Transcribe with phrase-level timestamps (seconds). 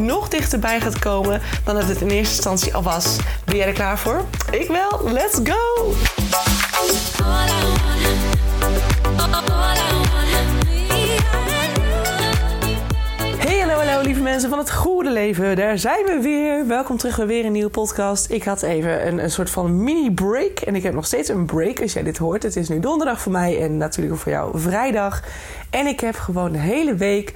[0.00, 3.16] nog dichterbij gaat komen dan dat het in eerste instantie al was.
[3.44, 4.24] Ben jij er klaar voor?
[4.50, 5.12] Ik wel.
[5.12, 5.94] Let's go!
[14.00, 15.56] Hallo lieve mensen van het goede leven.
[15.56, 16.66] Daar zijn we weer.
[16.66, 18.30] Welkom terug bij weer een nieuwe podcast.
[18.30, 20.58] Ik had even een, een soort van mini-break.
[20.58, 22.42] En ik heb nog steeds een break als jij dit hoort.
[22.42, 25.22] Het is nu donderdag voor mij en natuurlijk ook voor jou vrijdag.
[25.70, 27.34] En ik heb gewoon de hele week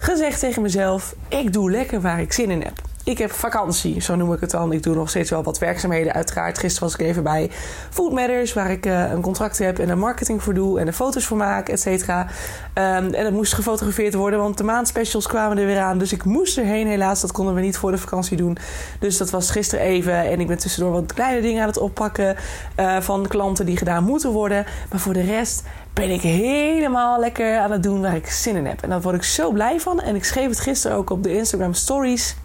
[0.00, 2.88] gezegd tegen mezelf: ik doe lekker waar ik zin in heb.
[3.04, 4.72] Ik heb vakantie, zo noem ik het dan.
[4.72, 6.58] Ik doe nog steeds wel wat werkzaamheden, uiteraard.
[6.58, 7.50] Gisteren was ik even bij
[7.90, 10.92] Food Matters, waar ik uh, een contract heb en er marketing voor doe en er
[10.92, 12.20] foto's voor maak, et cetera.
[12.20, 15.98] Um, en dat moest gefotografeerd worden, want de maandspecials kwamen er weer aan.
[15.98, 17.20] Dus ik moest erheen, helaas.
[17.20, 18.58] Dat konden we niet voor de vakantie doen.
[18.98, 20.14] Dus dat was gisteren even.
[20.14, 22.36] En ik ben tussendoor wat kleine dingen aan het oppakken
[22.76, 24.66] uh, van klanten die gedaan moeten worden.
[24.90, 25.62] Maar voor de rest
[25.92, 28.82] ben ik helemaal lekker aan het doen waar ik zin in heb.
[28.82, 30.00] En daar word ik zo blij van.
[30.00, 32.36] En ik schreef het gisteren ook op de Instagram Stories.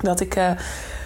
[0.00, 0.50] Dat ik uh,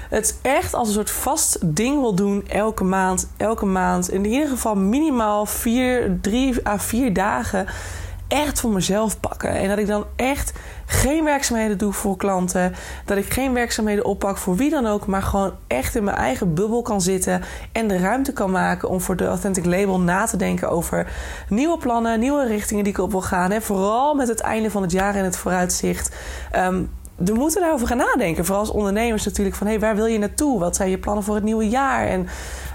[0.08, 3.28] het echt als een soort vast ding wil doen elke maand.
[3.36, 4.10] Elke maand.
[4.10, 7.66] In ieder geval minimaal vier, drie à vier dagen
[8.32, 9.50] echt voor mezelf pakken.
[9.50, 10.52] En dat ik dan echt
[10.86, 12.74] geen werkzaamheden doe voor klanten.
[13.04, 15.06] Dat ik geen werkzaamheden oppak voor wie dan ook.
[15.06, 17.42] Maar gewoon echt in mijn eigen bubbel kan zitten.
[17.72, 21.12] En de ruimte kan maken om voor de Authentic Label na te denken over
[21.48, 23.50] nieuwe plannen, nieuwe richtingen die ik op wil gaan.
[23.50, 23.60] Hè.
[23.60, 26.16] Vooral met het einde van het jaar en het vooruitzicht.
[27.16, 28.44] We moeten daarover gaan nadenken.
[28.44, 29.56] Vooral als ondernemers natuurlijk.
[29.56, 30.58] Van hey, waar wil je naartoe?
[30.58, 32.06] Wat zijn je plannen voor het nieuwe jaar?
[32.06, 32.28] En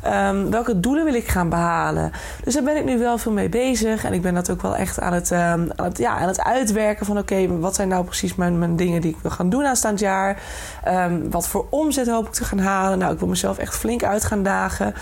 [0.06, 2.12] um, welke doelen wil ik gaan behalen?
[2.44, 4.04] Dus daar ben ik nu wel veel mee bezig.
[4.04, 5.30] En ik ben dat ook wel echt aan het,
[5.76, 7.18] het, ja, aan het uitwerken van...
[7.18, 10.42] oké, wat zijn nou precies mijn, dingen die ik wil gaan doen aanstaand jaar?
[10.88, 12.98] Um, wat voor omzet hoop ik te gaan halen?
[12.98, 14.94] Nou, ik wil mezelf echt flink uit gaan dagen.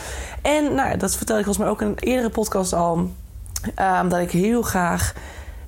[0.41, 3.11] En nou, dat vertel ik volgens mij ook in een eerdere podcast al...
[4.07, 5.13] dat ik heel graag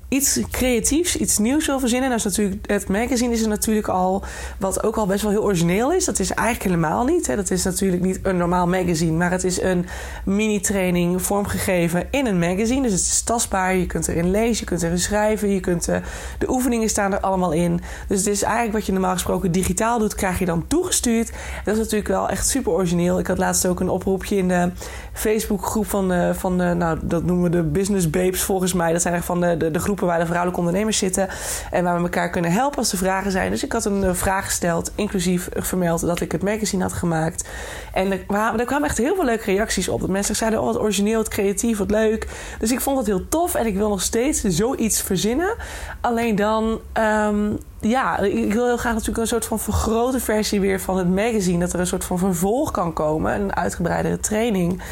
[0.08, 2.08] iets creatiefs, iets nieuws wil verzinnen.
[2.08, 4.22] Nou is natuurlijk, het magazine is er natuurlijk al,
[4.58, 6.04] wat ook al best wel heel origineel is.
[6.04, 7.26] Dat is eigenlijk helemaal niet.
[7.26, 7.36] Hè.
[7.36, 9.86] Dat is natuurlijk niet een normaal magazine, maar het is een
[10.24, 12.82] mini-training vormgegeven in een magazine.
[12.82, 15.96] Dus het is tastbaar, je kunt erin lezen, je kunt erin schrijven, je kunt, uh,
[16.38, 17.80] de oefeningen staan er allemaal in.
[18.08, 21.32] Dus het is eigenlijk wat je normaal gesproken digitaal doet, krijg je dan toegestuurd.
[21.64, 23.18] Dat is natuurlijk wel echt super origineel.
[23.18, 24.70] Ik had laatst ook een oproepje in de
[25.12, 28.92] Facebookgroep van, uh, van uh, nou, dat noemen we de Business Babes volgens mij.
[28.92, 31.28] Dat zijn echt van de, de, de groep waar de vrouwelijke ondernemers zitten.
[31.70, 33.50] En waar we elkaar kunnen helpen als er vragen zijn.
[33.50, 37.48] Dus ik had een vraag gesteld, inclusief vermeld dat ik het magazine had gemaakt.
[37.92, 38.24] En er,
[38.58, 40.00] er kwamen echt heel veel leuke reacties op.
[40.00, 42.28] Dat mensen zeiden, oh wat origineel, wat creatief, wat leuk.
[42.58, 45.54] Dus ik vond dat heel tof en ik wil nog steeds zoiets verzinnen.
[46.00, 46.80] Alleen dan...
[46.98, 51.08] Um, ja, ik wil heel graag natuurlijk een soort van vergrote versie weer van het
[51.08, 51.58] magazine.
[51.58, 53.40] Dat er een soort van vervolg kan komen.
[53.40, 54.82] Een uitgebreidere training.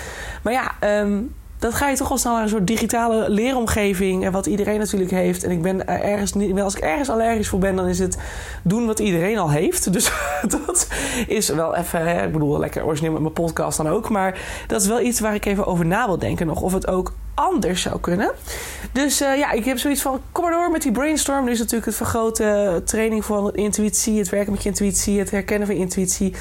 [0.42, 1.34] Maar ja, um,
[1.66, 4.24] dat ga je toch al snel naar een soort digitale leeromgeving.
[4.24, 5.44] En wat iedereen natuurlijk heeft.
[5.44, 6.60] En ik ben ergens niet.
[6.60, 8.18] Als ik ergens allergisch voor ben, dan is het
[8.62, 9.84] doen wat iedereen al heeft.
[9.96, 10.12] Dus
[10.66, 10.88] dat
[11.26, 12.22] is wel even.
[12.24, 14.08] Ik bedoel, lekker origineel met mijn podcast dan ook.
[14.08, 16.60] Maar dat is wel iets waar ik even over na wil denken nog.
[16.60, 18.30] Of het ook anders zou kunnen.
[18.92, 21.44] Dus uh, ja, ik heb zoiets van: kom maar door met die brainstorm.
[21.44, 25.66] Nu is natuurlijk het vergroten training van intuïtie, het werken met je intuïtie, het herkennen
[25.66, 26.34] van intuïtie.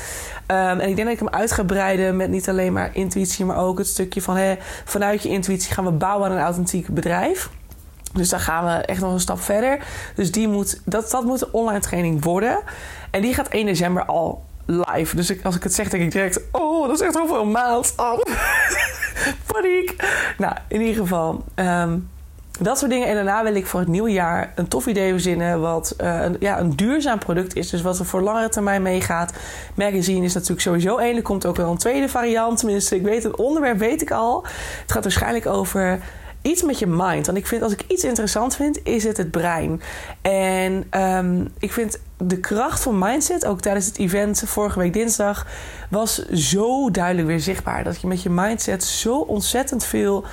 [0.48, 3.46] Um, en ik denk dat ik hem uit ga breiden met niet alleen maar intuïtie,
[3.46, 6.88] maar ook het stukje van hè, vanuit je intuïtie gaan we bouwen aan een authentiek
[6.88, 7.50] bedrijf.
[8.14, 9.86] Dus daar gaan we echt nog een stap verder.
[10.16, 12.60] Dus die moet, dat, dat moet een online training worden.
[13.12, 15.16] En die gaat 1 december al live.
[15.16, 17.94] Dus als ik het zeg, denk ik direct: Oh, dat is echt over een maand.
[17.98, 18.20] Oh.
[19.52, 19.96] Paniek.
[20.38, 21.44] Nou, in ieder geval.
[21.56, 22.10] Um,
[22.60, 23.08] dat soort dingen.
[23.08, 25.62] En daarna wil ik voor het nieuwe jaar een tof idee verzinnen.
[25.62, 27.70] Wat uh, een, ja, een duurzaam product is.
[27.70, 29.34] Dus wat er voor langere termijn meegaat.
[29.74, 31.16] Magazine is natuurlijk sowieso één.
[31.16, 32.58] Er komt ook wel een tweede variant.
[32.58, 34.46] Tenminste, ik weet het onderwerp weet ik al.
[34.82, 36.00] Het gaat waarschijnlijk over
[36.46, 37.26] iets met je mind.
[37.26, 39.82] Want ik vind, als ik iets interessant vind, is het het brein.
[40.22, 45.48] En um, ik vind de kracht van mindset, ook tijdens het event vorige week dinsdag,
[45.90, 47.84] was zo duidelijk weer zichtbaar.
[47.84, 50.26] Dat je met je mindset zo ontzettend veel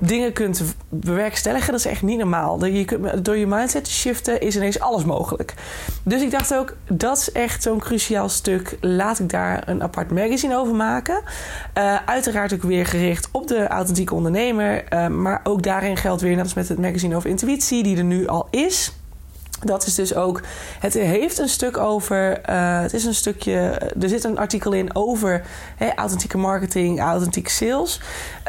[0.00, 1.70] dingen kunt bewerkstelligen.
[1.70, 2.64] Dat is echt niet normaal.
[2.64, 5.54] Je door je mindset te shiften is ineens alles mogelijk.
[6.02, 8.76] Dus ik dacht ook, dat is echt zo'n cruciaal stuk.
[8.80, 11.22] Laat ik daar een apart magazine over maken.
[11.78, 14.84] Uh, uiteraard ook weer gericht op de authentieke ondernemer.
[14.92, 18.04] Uh, maar ook daarin geldt weer, net als met het magazine over intuïtie, die er
[18.04, 18.92] nu al is.
[19.64, 20.40] Dat is dus ook.
[20.80, 22.40] Het heeft een stuk over.
[22.50, 23.52] Uh, het is een stukje.
[24.00, 25.42] Er zit een artikel in over
[25.96, 28.00] authentieke marketing, authentiek sales.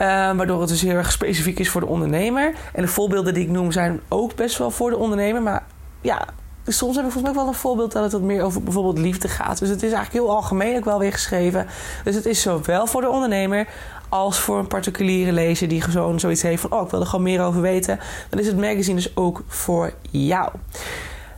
[0.02, 2.54] Uh, waardoor het dus heel erg specifiek is voor de ondernemer.
[2.74, 5.42] En de voorbeelden die ik noem zijn ook best wel voor de ondernemer.
[5.42, 5.64] Maar
[6.02, 6.26] ja,
[6.68, 9.28] soms heb ik volgens mij wel een voorbeeld dat het wat meer over bijvoorbeeld liefde
[9.28, 9.60] gaat.
[9.60, 11.68] Dus het is eigenlijk heel algemeen ook wel weer geschreven.
[12.04, 13.68] Dus het is zowel voor de ondernemer
[14.10, 17.26] als voor een particuliere lezer die gewoon zoiets heeft van: oh, ik wil er gewoon
[17.26, 18.00] meer over weten.
[18.30, 20.50] Dan is het magazine dus ook voor jou.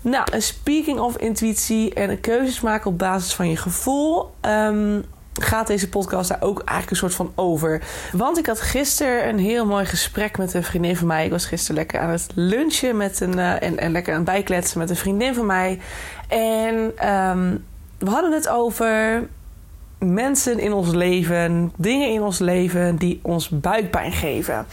[0.02, 4.30] Nou, speaking of intuïtie en keuzes maken op basis van je gevoel.
[4.42, 5.04] Um,
[5.42, 7.82] gaat deze podcast daar ook eigenlijk een soort van over.
[8.12, 11.26] Want ik had gisteren een heel mooi gesprek met een vriendin van mij.
[11.26, 14.30] Ik was gisteren lekker aan het lunchen met een, uh, en, en lekker aan het
[14.30, 15.80] bijkletsen met een vriendin van mij.
[16.28, 16.76] En
[17.10, 17.66] um,
[17.98, 19.28] we hadden het over
[20.00, 24.66] mensen in ons leven, dingen in ons leven die ons buikpijn geven.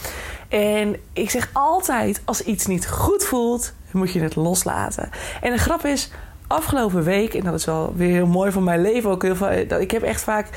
[0.49, 5.11] En ik zeg altijd: als iets niet goed voelt, moet je het loslaten.
[5.41, 6.11] En de grap is,
[6.47, 9.81] afgelopen week, en dat is wel weer heel mooi van mijn leven ook heel veel.
[9.81, 10.49] Ik heb echt vaak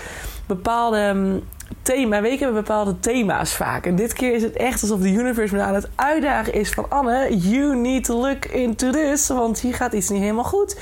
[0.48, 1.44] bepaalde um,
[1.82, 3.86] thema, weken hebben bepaalde thema's vaak.
[3.86, 6.86] En dit keer is het echt alsof de universe me aan het uitdagen is van
[6.90, 10.78] Anne, you need to look into this, want hier gaat iets niet helemaal goed.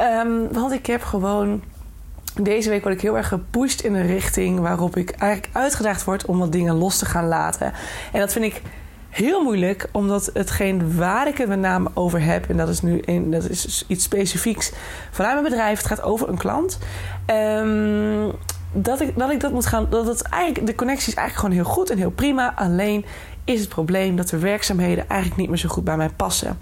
[0.00, 1.62] Um, want ik heb gewoon
[2.42, 6.24] deze week word ik heel erg gepusht in een richting waarop ik eigenlijk uitgedaagd word
[6.24, 7.72] om wat dingen los te gaan laten.
[8.12, 8.62] En dat vind ik
[9.08, 13.02] heel moeilijk, omdat hetgeen waar ik het met name over heb, en dat is nu
[13.04, 14.72] een, dat is iets specifieks
[15.10, 16.78] vanuit mijn bedrijf, het gaat over een klant.
[17.30, 18.32] Um,
[18.72, 19.86] dat ik, dat ik dat moet gaan.
[19.90, 22.54] Dat het eigenlijk, de connectie is eigenlijk gewoon heel goed en heel prima.
[22.56, 23.04] Alleen
[23.44, 26.58] is het probleem dat de werkzaamheden eigenlijk niet meer zo goed bij mij passen.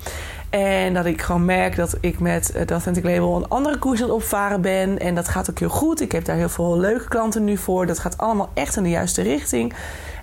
[0.54, 4.06] En dat ik gewoon merk dat ik met het Authentic Label een andere koers aan
[4.06, 4.98] het opvaren ben.
[4.98, 6.00] En dat gaat ook heel goed.
[6.00, 7.86] Ik heb daar heel veel leuke klanten nu voor.
[7.86, 9.72] Dat gaat allemaal echt in de juiste richting.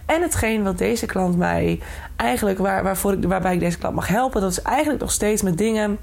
[0.05, 1.79] En hetgeen wat deze klant mij
[2.15, 5.41] eigenlijk, waar, waarvoor ik, waarbij ik deze klant mag helpen, dat is eigenlijk nog steeds
[5.41, 5.97] met dingen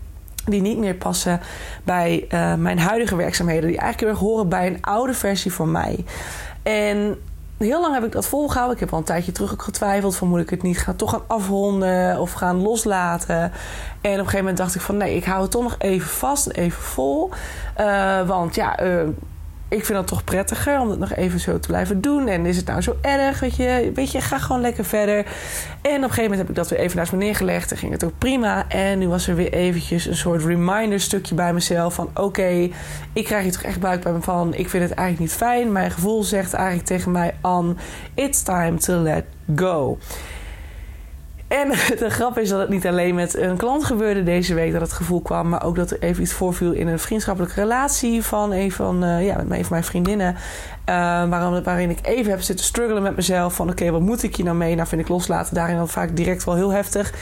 [0.45, 1.41] die niet meer passen
[1.85, 3.69] bij uh, mijn huidige werkzaamheden.
[3.69, 6.05] Die eigenlijk erg horen bij een oude versie van mij.
[6.63, 7.19] En
[7.59, 8.75] heel lang heb ik dat volgehouden.
[8.75, 11.11] Ik heb al een tijdje terug ook getwijfeld van moet ik het niet gaan, toch
[11.11, 13.41] gaan afronden of gaan loslaten.
[13.41, 13.53] En op
[14.03, 16.63] een gegeven moment dacht ik van nee, ik hou het toch nog even vast en
[16.63, 17.31] even vol.
[17.81, 19.09] Uh, want ja, uh,
[19.69, 22.29] ik vind dat toch prettiger om het nog even zo te blijven doen.
[22.29, 23.41] En is het nou zo erg?
[23.41, 25.17] Weet je, weet ga gewoon lekker verder.
[25.17, 25.25] En
[25.97, 27.71] op een gegeven moment heb ik dat weer even naast me neergelegd.
[27.71, 28.69] En ging het ook prima.
[28.69, 31.95] En nu was er weer eventjes een soort reminder stukje bij mezelf.
[31.95, 32.69] Van oké,
[33.13, 34.55] ik krijg hier toch echt buik bij me van.
[34.55, 35.73] Ik vind het eigenlijk niet fijn.
[35.73, 37.79] Mijn gevoel zegt eigenlijk tegen mij aan...
[38.15, 39.25] It's time to let
[39.57, 39.99] go.
[41.49, 41.69] En
[41.99, 44.93] de grap is dat het niet alleen met een klant gebeurde deze week dat het
[44.93, 48.73] gevoel kwam, maar ook dat er even iets voorviel in een vriendschappelijke relatie van een
[48.73, 50.35] van, uh, ja, met een van mijn vriendinnen.
[50.35, 50.95] Uh,
[51.29, 53.55] waarin, waarin ik even heb zitten struggelen met mezelf.
[53.55, 54.75] Van oké, wat moet ik hier nou mee?
[54.75, 57.13] Nou vind ik loslaten daarin dan vaak direct wel heel heftig.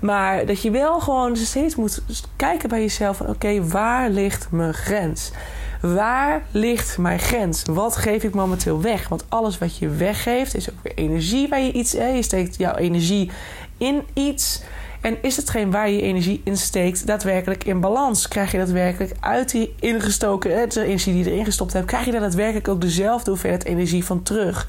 [0.00, 2.02] Maar dat je wel gewoon steeds moet
[2.36, 5.32] kijken bij jezelf van oké, waar ligt mijn grens?
[5.80, 7.62] Waar ligt mijn grens?
[7.70, 9.08] Wat geef ik momenteel weg?
[9.08, 11.92] Want alles wat je weggeeft is ook weer energie waar je iets...
[11.92, 13.30] je steekt jouw energie
[13.78, 14.62] in iets.
[15.00, 18.28] En is hetgeen waar je energie in steekt daadwerkelijk in balans?
[18.28, 22.10] Krijg je daadwerkelijk uit die ingestoken de energie die je erin gestopt hebt, krijg je
[22.10, 24.68] daar daadwerkelijk ook dezelfde hoeveelheid energie van terug?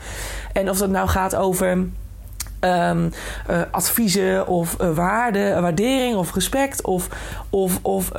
[0.54, 1.85] En of dat nou gaat over
[2.61, 3.11] Um,
[3.49, 7.07] uh, adviezen of uh, waarde, waardering of respect of,
[7.49, 8.11] of, of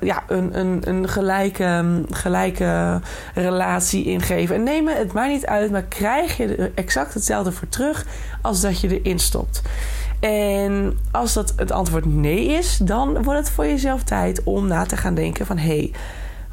[0.00, 3.00] ja, een, een, een gelijke, gelijke
[3.34, 4.56] relatie ingeven.
[4.56, 8.06] En neem het maar niet uit, maar krijg je er exact hetzelfde voor terug
[8.42, 9.62] als dat je erin stopt.
[10.20, 14.84] En als dat het antwoord nee is, dan wordt het voor jezelf tijd om na
[14.84, 15.58] te gaan denken van...
[15.58, 15.92] hé, hey,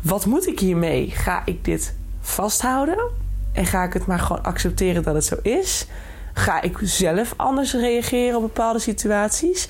[0.01, 1.09] wat moet ik hiermee?
[1.09, 3.09] Ga ik dit vasthouden?
[3.51, 5.87] En ga ik het maar gewoon accepteren dat het zo is?
[6.33, 9.67] Ga ik zelf anders reageren op bepaalde situaties?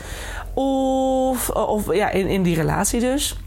[0.54, 3.38] Of, of ja, in, in die relatie dus.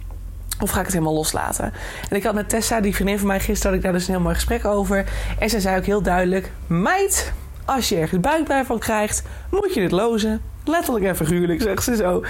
[0.61, 1.73] Of ga ik het helemaal loslaten?
[2.11, 4.15] En ik had met Tessa, die vriendin van mij, gisteren had ik daar dus een
[4.15, 5.05] heel mooi gesprek over.
[5.39, 7.33] En zij zei ook heel duidelijk: Meid,
[7.67, 10.41] als je ergens buikpijn van krijgt, moet je het lozen.
[10.65, 12.25] Letterlijk en figuurlijk, zegt ze zo.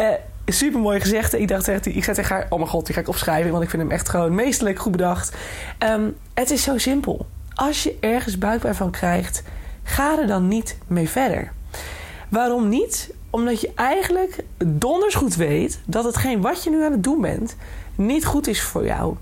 [0.00, 0.06] Uh,
[0.46, 1.34] super mooi gezegd.
[1.34, 3.50] Ik dacht echt, ik zei tegen haar: Oh mijn god, die ga ik opschrijven.
[3.50, 5.36] Want ik vind hem echt gewoon meesterlijk goed bedacht.
[5.78, 7.26] Um, het is zo simpel.
[7.54, 9.42] Als je ergens buikpijn van krijgt,
[9.82, 11.52] ga er dan niet mee verder.
[12.28, 13.14] Waarom niet?
[13.30, 17.56] Omdat je eigenlijk donders goed weet dat hetgeen wat je nu aan het doen bent,
[17.94, 19.16] niet goed is voor jou.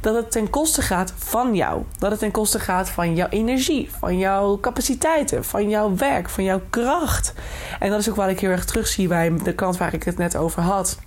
[0.00, 1.82] Dat het ten koste gaat van jou.
[1.98, 6.44] Dat het ten koste gaat van jouw energie, van jouw capaciteiten, van jouw werk, van
[6.44, 7.34] jouw kracht.
[7.78, 10.18] En dat is ook wat ik heel erg terugzie bij de klant waar ik het
[10.18, 10.98] net over had.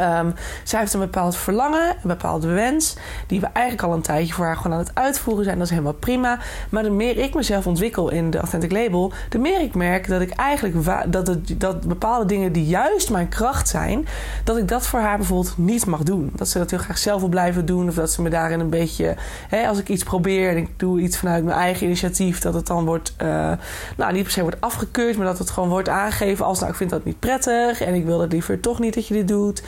[0.00, 4.34] Um, zij heeft een bepaald verlangen, een bepaalde wens, die we eigenlijk al een tijdje
[4.34, 5.56] voor haar gewoon aan het uitvoeren zijn.
[5.56, 6.38] Dat is helemaal prima.
[6.68, 10.20] Maar de meer ik mezelf ontwikkel in de Authentic Label, de meer ik merk dat
[10.20, 14.06] ik eigenlijk dat, dat bepaalde dingen die juist mijn kracht zijn,
[14.44, 16.30] dat ik dat voor haar bijvoorbeeld niet mag doen.
[16.34, 18.70] Dat ze dat heel graag zelf wil blijven doen, of dat ze me daarin een
[18.70, 19.16] beetje,
[19.48, 22.66] hè, als ik iets probeer en ik doe iets vanuit mijn eigen initiatief, dat het
[22.66, 23.52] dan wordt, uh,
[23.96, 26.76] nou niet per se wordt afgekeurd, maar dat het gewoon wordt aangegeven als, nou ik
[26.76, 29.62] vind dat niet prettig en ik wil het liever toch niet dat je dit doet.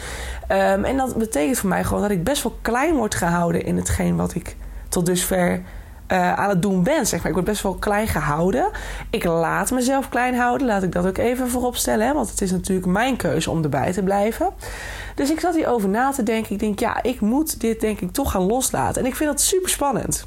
[0.52, 3.76] Um, en dat betekent voor mij gewoon dat ik best wel klein word gehouden in
[3.76, 4.56] hetgeen wat ik
[4.88, 5.62] tot dusver
[6.12, 7.06] uh, aan het doen ben.
[7.06, 7.28] Zeg maar.
[7.28, 8.70] Ik word best wel klein gehouden.
[9.10, 10.66] Ik laat mezelf klein houden.
[10.66, 12.06] Laat ik dat ook even voorop stellen.
[12.06, 12.12] Hè?
[12.14, 14.50] Want het is natuurlijk mijn keuze om erbij te blijven.
[15.14, 16.52] Dus ik zat hierover na te denken.
[16.52, 19.02] Ik denk, ja, ik moet dit denk ik toch gaan loslaten.
[19.02, 20.26] En ik vind dat super spannend.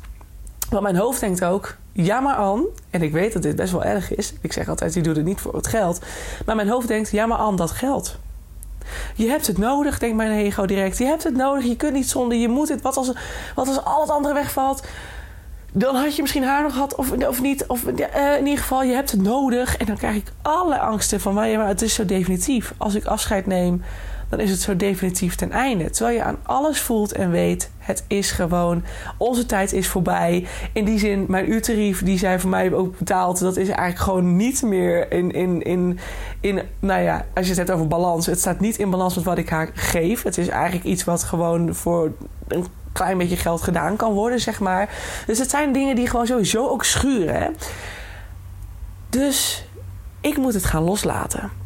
[0.70, 3.84] Want mijn hoofd denkt ook, ja maar Anne, en ik weet dat dit best wel
[3.84, 4.34] erg is.
[4.42, 6.00] Ik zeg altijd, je doet het niet voor het geld.
[6.46, 8.18] Maar mijn hoofd denkt, ja maar Anne, dat geld.
[9.16, 10.98] Je hebt het nodig, denkt mijn ego direct.
[10.98, 12.82] Je hebt het nodig, je kunt niet zonder, je moet het.
[12.82, 13.12] Wat als,
[13.56, 14.84] wat als al het andere wegvalt?
[15.72, 17.66] Dan had je misschien haar nog gehad of, of niet.
[17.68, 19.78] Of uh, in ieder geval, je hebt het nodig.
[19.78, 22.74] En dan krijg ik alle angsten van, maar het is zo definitief.
[22.78, 23.84] Als ik afscheid neem,
[24.38, 25.90] dan is het zo definitief ten einde.
[25.90, 28.84] Terwijl je aan alles voelt en weet, het is gewoon,
[29.18, 30.48] onze tijd is voorbij.
[30.74, 34.36] In die zin, mijn uurtarief die zij voor mij ook betaald, dat is eigenlijk gewoon
[34.36, 36.00] niet meer in, in, in,
[36.40, 38.26] in, nou ja, als je het hebt over balans.
[38.26, 40.24] Het staat niet in balans met wat ik haar geef.
[40.24, 42.12] Het is eigenlijk iets wat gewoon voor
[42.48, 44.90] een klein beetje geld gedaan kan worden, zeg maar.
[45.26, 47.36] Dus het zijn dingen die gewoon sowieso ook schuren.
[47.36, 47.50] Hè?
[49.10, 49.66] Dus
[50.22, 51.63] ik moet het gaan loslaten.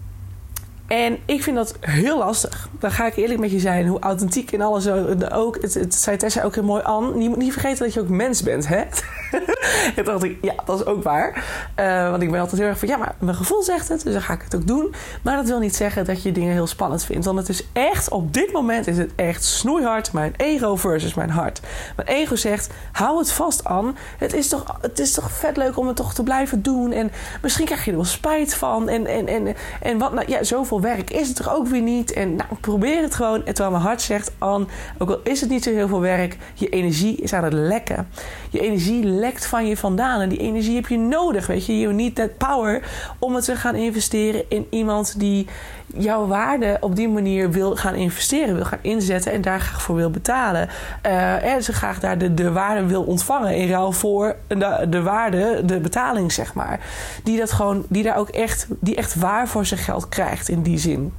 [0.87, 2.69] En ik vind dat heel lastig.
[2.79, 3.87] Dan ga ik eerlijk met je zijn.
[3.87, 4.87] Hoe authentiek en alles
[5.31, 5.61] ook.
[5.61, 7.21] Het, het zei Tessa ook heel mooi aan.
[7.21, 8.83] Je moet niet vergeten dat je ook mens bent, hè?
[9.95, 11.45] en dacht ik, ja, dat is ook waar.
[11.79, 14.03] Uh, want ik ben altijd heel erg van, ja, maar mijn gevoel zegt het.
[14.03, 14.93] Dus dan ga ik het ook doen.
[15.23, 17.25] Maar dat wil niet zeggen dat je dingen heel spannend vindt.
[17.25, 20.13] Want het is echt, op dit moment is het echt snoeihard.
[20.13, 21.61] Mijn ego versus mijn hart.
[21.95, 23.97] Mijn ego zegt, hou het vast aan.
[24.17, 26.91] Het is toch, het is toch vet leuk om het toch te blijven doen.
[26.91, 28.89] En misschien krijg je er wel spijt van.
[28.89, 32.13] En, en, en, en wat, nou ja, zoveel werk is het er ook weer niet.
[32.13, 33.45] En nou, probeer het gewoon.
[33.45, 34.67] En terwijl mijn hart zegt, An,
[34.97, 38.07] ook al is het niet zo heel veel werk, je energie is aan het lekken.
[38.49, 40.21] Je energie lekt van je vandaan.
[40.21, 41.79] En die energie heb je nodig, weet je.
[41.79, 42.81] You need that power
[43.19, 45.47] om het te gaan investeren in iemand die
[45.95, 49.95] jouw waarde op die manier wil gaan investeren, wil gaan inzetten en daar graag voor
[49.95, 50.69] wil betalen.
[51.05, 55.01] Uh, en ze graag daar de, de waarde wil ontvangen in ruil voor de, de
[55.01, 56.79] waarde, de betaling, zeg maar.
[57.23, 60.61] Die dat gewoon, die daar ook echt, die echt waar voor zijn geld krijgt in
[60.61, 61.13] die zin.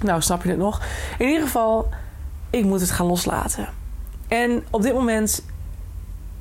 [0.00, 0.82] Nou, snap je het nog?
[1.18, 1.88] In ieder geval,
[2.50, 3.68] ik moet het gaan loslaten.
[4.28, 5.44] En op dit moment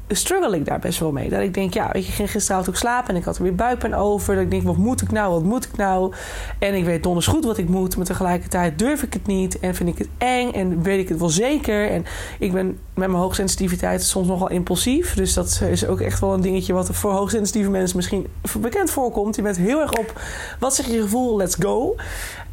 [0.08, 1.30] struggle ik daar best wel mee.
[1.30, 3.96] Dat ik denk, ja, je, ging gisteravond ook slapen en ik had er weer buikpijn
[3.96, 4.36] over.
[4.36, 6.14] Dat ik denk, wat moet ik nou, wat moet ik nou?
[6.60, 9.76] En ik weet donders goed wat ik moet, maar tegelijkertijd durf ik het niet en
[9.76, 11.90] vind ik het eng en weet ik het wel zeker.
[11.90, 12.06] En
[12.40, 15.14] ik ben met mijn hoogsensitiviteit soms nogal impulsief.
[15.14, 18.28] Dus dat is ook echt wel een dingetje wat voor hoogsensitieve mensen misschien
[18.60, 19.36] bekend voorkomt.
[19.36, 20.22] Je bent heel erg op,
[20.60, 21.96] wat zeg je gevoel, let's go.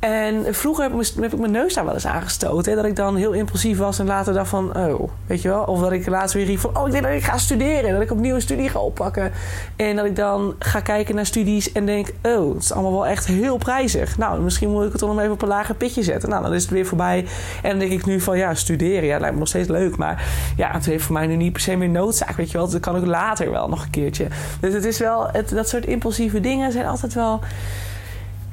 [0.00, 2.70] En vroeger heb ik, heb ik mijn neus daar wel eens aangestoten.
[2.70, 2.76] Hè?
[2.76, 5.62] Dat ik dan heel impulsief was en later dacht van, oh, weet je wel.
[5.62, 7.92] Of dat ik laatst weer riep van, oh, ik denk dat ik ga studeren.
[7.92, 9.32] Dat ik opnieuw een studie ga oppakken.
[9.76, 13.06] En dat ik dan ga kijken naar studies en denk, oh, het is allemaal wel
[13.06, 14.18] echt heel prijzig.
[14.18, 16.28] Nou, misschien moet ik het dan even op een lager pitje zetten.
[16.28, 17.26] Nou, dan is het weer voorbij.
[17.62, 19.96] En dan denk ik nu van, ja, studeren, ja, lijkt me nog steeds leuk.
[19.96, 20.24] Maar
[20.56, 22.68] ja, het heeft voor mij nu niet per se meer noodzaak, weet je wel.
[22.68, 24.26] Dat kan ook later wel nog een keertje.
[24.60, 27.40] Dus het is wel, het, dat soort impulsieve dingen zijn altijd wel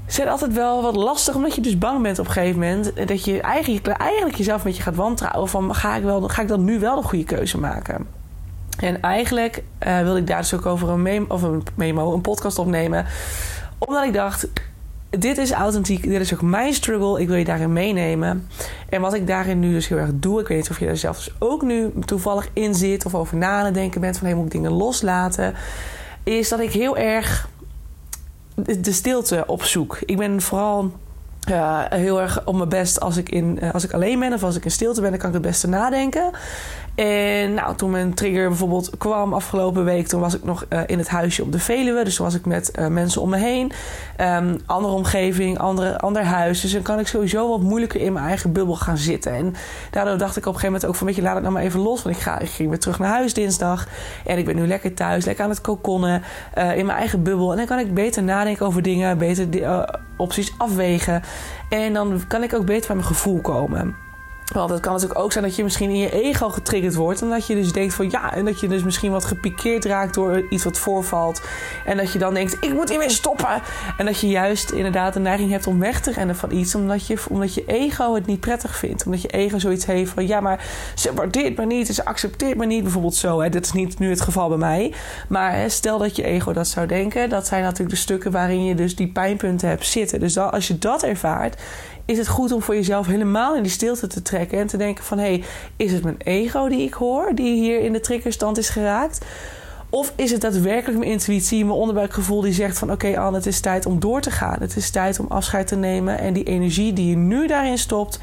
[0.08, 3.08] zijn altijd wel wat lastig, omdat je dus bang bent op een gegeven moment.
[3.08, 5.50] Dat je eigenlijk, eigenlijk jezelf met je gaat wantrouwen.
[5.50, 8.08] Van ga ik, wel, ga ik dan nu wel de goede keuze maken?
[8.80, 12.22] En eigenlijk uh, wilde ik daar dus ook over een memo, of een memo, een
[12.22, 13.06] podcast opnemen.
[13.78, 14.48] Omdat ik dacht,
[15.10, 16.04] dit is authentiek.
[16.04, 17.22] Dit is ook mijn struggle.
[17.22, 18.48] Ik wil je daarin meenemen.
[18.90, 20.40] En wat ik daarin nu dus heel erg doe.
[20.40, 23.06] Ik weet niet of je daar zelf dus ook nu toevallig in zit.
[23.06, 24.18] Of over na aan denken bent.
[24.18, 25.54] Van hey, moet ik dingen loslaten.
[26.24, 27.50] Is dat ik heel erg
[28.66, 30.00] de stilte opzoek.
[30.06, 30.92] Ik ben vooral
[31.50, 34.44] uh, heel erg op mijn best als ik, in, uh, als ik alleen ben of
[34.44, 36.32] als ik in stilte ben, dan kan ik het beste nadenken.
[36.96, 40.98] En nou, toen mijn trigger bijvoorbeeld kwam afgelopen week, toen was ik nog uh, in
[40.98, 42.04] het huisje op de Veluwe.
[42.04, 43.72] Dus toen was ik met mensen om me heen.
[44.22, 46.62] Um, andere omgeving, andere, ander huis.
[46.62, 49.34] Dus dan kan ik sowieso wat moeilijker in mijn eigen bubbel gaan zitten.
[49.34, 49.56] En
[49.92, 51.08] daardoor dacht ik op een gegeven moment ook van...
[51.08, 52.04] weet je, laat het nou maar even los.
[52.04, 53.88] Want ik, ga, ik ging weer terug naar huis dinsdag.
[54.26, 56.24] En ik ben nu lekker thuis, lekker aan het kokonnen.
[56.76, 57.52] In mijn eigen bubbel.
[57.52, 59.18] En dan kan ik beter nadenken over dingen.
[59.18, 59.50] Beter
[60.18, 61.22] opties afwegen.
[61.70, 64.07] En dan kan ik ook beter bij mijn gevoel komen.
[64.54, 67.22] Want het kan natuurlijk ook zijn dat je misschien in je ego getriggerd wordt.
[67.22, 70.14] En dat je dus denkt van ja, en dat je dus misschien wat gepikeerd raakt
[70.14, 71.42] door iets wat voorvalt.
[71.86, 73.62] En dat je dan denkt, ik moet hiermee stoppen.
[73.98, 76.76] En dat je juist inderdaad de neiging hebt om weg te rennen van iets.
[76.76, 79.06] Omdat je, omdat je ego het niet prettig vindt.
[79.06, 81.88] Omdat je ego zoiets heeft van ja, maar ze waardeert me niet.
[81.88, 82.84] Ze accepteert me niet.
[82.84, 83.42] Bijvoorbeeld zo.
[83.42, 83.50] Hè.
[83.50, 84.94] Dit is niet nu het geval bij mij.
[85.28, 87.30] Maar hè, stel dat je ego dat zou denken.
[87.30, 90.20] Dat zijn natuurlijk de stukken waarin je dus die pijnpunten hebt zitten.
[90.20, 91.62] Dus als je dat ervaart
[92.08, 95.04] is het goed om voor jezelf helemaal in die stilte te trekken en te denken
[95.04, 95.44] van hé, hey,
[95.76, 99.26] is het mijn ego die ik hoor, die hier in de triggerstand is geraakt?
[99.90, 103.46] Of is het daadwerkelijk mijn intuïtie, mijn onderbuikgevoel die zegt van oké okay, Anne, het
[103.46, 104.58] is tijd om door te gaan.
[104.60, 108.20] Het is tijd om afscheid te nemen en die energie die je nu daarin stopt,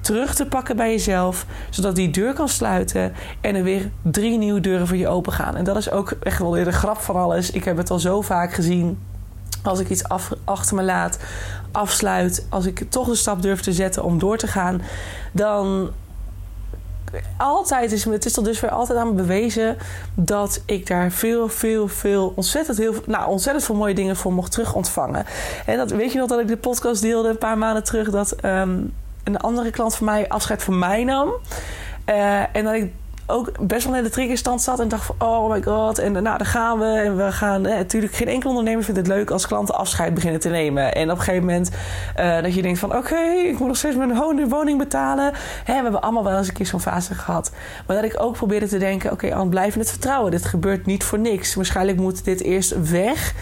[0.00, 4.60] terug te pakken bij jezelf, zodat die deur kan sluiten en er weer drie nieuwe
[4.60, 5.56] deuren voor je open gaan.
[5.56, 7.50] En dat is ook echt wel weer de grap van alles.
[7.50, 8.98] Ik heb het al zo vaak gezien
[9.62, 10.02] als ik iets
[10.44, 11.18] achter me laat,
[11.72, 14.82] afsluit, als ik toch de stap durf te zetten om door te gaan,
[15.32, 15.90] dan
[17.36, 19.76] altijd is het is tot dusver altijd aan me bewezen
[20.14, 24.52] dat ik daar veel, veel, veel, ontzettend, heel, nou, ontzettend veel mooie dingen voor mocht
[24.52, 25.24] terug ontvangen.
[25.66, 28.44] En dat weet je nog dat ik de podcast deelde een paar maanden terug dat
[28.44, 28.92] um,
[29.24, 31.32] een andere klant van mij afscheid van mij nam.
[32.06, 32.92] Uh, en dat ik
[33.30, 36.22] ook best wel in de triggerstand zat en dacht van oh my god en nou
[36.22, 39.46] daar gaan we en we gaan eh, natuurlijk geen enkel ondernemer vindt het leuk als
[39.46, 40.94] klanten afscheid beginnen te nemen.
[40.94, 41.70] En op een gegeven moment
[42.18, 45.32] uh, dat je denkt van oké ik moet nog steeds mijn woning betalen.
[45.64, 47.50] Hè, we hebben allemaal wel eens een keer zo'n fase gehad.
[47.86, 50.30] Maar dat ik ook probeerde te denken oké okay, blijf in het vertrouwen.
[50.30, 51.54] Dit gebeurt niet voor niks.
[51.54, 53.34] Waarschijnlijk moet dit eerst weg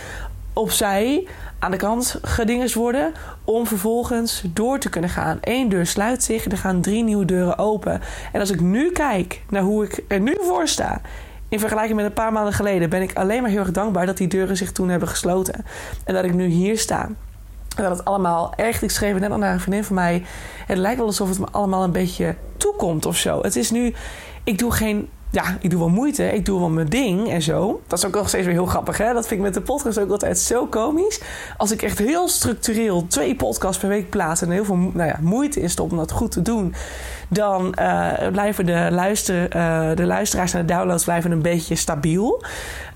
[0.53, 1.27] opzij
[1.59, 3.13] aan de kant gedingers worden
[3.45, 5.39] om vervolgens door te kunnen gaan.
[5.41, 8.01] Eén deur sluit zich, er gaan drie nieuwe deuren open.
[8.33, 11.01] En als ik nu kijk naar hoe ik er nu voor sta,
[11.49, 14.17] in vergelijking met een paar maanden geleden, ben ik alleen maar heel erg dankbaar dat
[14.17, 15.65] die deuren zich toen hebben gesloten.
[16.05, 17.09] En dat ik nu hier sta.
[17.77, 20.25] En dat het allemaal echt, ik schreef net al naar een vriendin van mij.
[20.67, 23.41] Het lijkt wel alsof het me allemaal een beetje toekomt of zo.
[23.43, 23.95] Het is nu,
[24.45, 27.81] ik doe geen ja, ik doe wel moeite, ik doe wel mijn ding en zo.
[27.87, 29.13] Dat is ook nog steeds weer heel grappig, hè?
[29.13, 31.21] Dat vind ik met de podcast ook altijd zo komisch.
[31.57, 35.19] Als ik echt heel structureel twee podcasts per week plaats en heel veel nou ja,
[35.21, 36.75] moeite stop om dat goed te doen,
[37.29, 42.45] dan uh, blijven de, luister, uh, de luisteraars en de downloads blijven een beetje stabiel.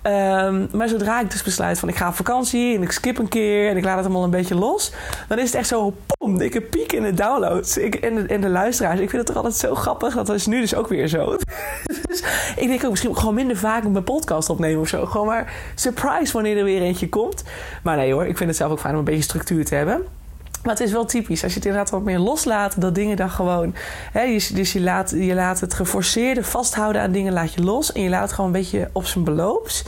[0.03, 3.29] Um, maar zodra ik dus besluit van ik ga op vakantie en ik skip een
[3.29, 4.93] keer en ik laat het allemaal een beetje los,
[5.29, 8.41] dan is het echt zo pom, dikke piek in de downloads ik, en, de, en
[8.41, 9.01] de luisteraars.
[9.01, 10.15] Ik vind het toch altijd zo grappig.
[10.15, 11.37] Dat is nu dus ook weer zo.
[12.09, 12.23] dus
[12.57, 15.07] ik denk ook misschien gewoon minder vaak mijn podcast opnemen of zo.
[15.07, 17.45] Gewoon maar surprise wanneer er weer eentje komt.
[17.83, 20.20] Maar nee hoor, ik vind het zelf ook fijn om een beetje structuur te hebben.
[20.63, 21.43] Maar het is wel typisch.
[21.43, 23.75] Als je het inderdaad wat meer loslaat, dat dingen dan gewoon.
[24.13, 27.93] Hè, dus je laat, je laat het geforceerde vasthouden aan dingen, laat je los.
[27.93, 29.85] En je laat het gewoon een beetje op zijn beloops.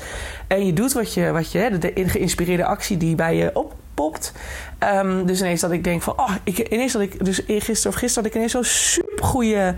[0.47, 4.33] En je doet wat je, wat je de geïnspireerde actie die bij je oppopt.
[4.95, 7.95] Um, dus ineens dat ik denk van, oh, ik, ineens dat ik, dus gisteren of
[7.95, 9.75] gisteren had ik ineens zo'n super goede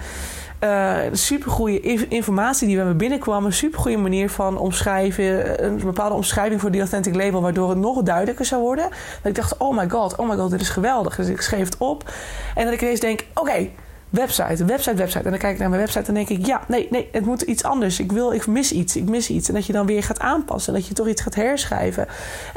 [0.65, 3.45] uh, supergoeie informatie die bij me binnenkwam.
[3.45, 5.65] Een supergoeie manier van omschrijven.
[5.65, 8.89] Een bepaalde omschrijving voor die Authentic Label, waardoor het nog duidelijker zou worden.
[9.23, 11.17] Dat ik dacht, oh my god, oh my god, dit is geweldig.
[11.17, 12.11] Dus ik schreef het op.
[12.55, 13.69] En dat ik ineens denk, oké,
[14.15, 15.25] website, website, website.
[15.25, 17.43] En dan kijk ik naar mijn website en denk ik, ja, nee, nee, het moet
[17.43, 18.01] iets anders.
[18.01, 19.49] Ik wil, ik mis iets, ik mis iets.
[19.49, 20.73] En dat je dan weer gaat aanpassen.
[20.73, 22.07] Dat je toch iets gaat herschrijven.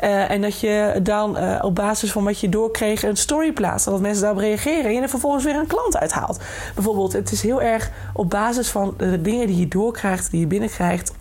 [0.03, 3.85] Uh, en dat je dan uh, op basis van wat je doorkreeg een story plaatst.
[3.85, 4.85] Dat mensen daarop reageren.
[4.85, 6.39] En je er vervolgens weer een klant uithaalt.
[6.75, 10.47] Bijvoorbeeld, het is heel erg op basis van de dingen die je doorkrijgt, die je
[10.47, 11.13] binnenkrijgt.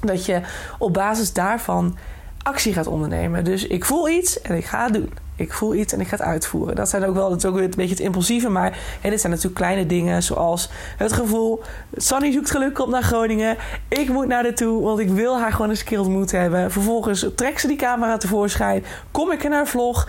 [0.00, 0.40] Dat je
[0.78, 1.96] op basis daarvan
[2.42, 3.44] actie gaat ondernemen.
[3.44, 5.25] Dus ik voel iets en ik ga het doen.
[5.36, 6.74] Ik voel iets en ik ga het uitvoeren.
[6.76, 8.48] Dat zijn ook wel, dat ook weer een beetje het impulsieve.
[8.48, 11.62] Maar dit zijn natuurlijk kleine dingen zoals het gevoel...
[11.96, 13.56] Sunny zoekt geluk op naar Groningen.
[13.88, 16.70] Ik moet naar toe, want ik wil haar gewoon een keer ontmoet hebben.
[16.70, 18.84] Vervolgens trekt ze die camera tevoorschijn.
[19.10, 20.08] Kom ik in haar vlog.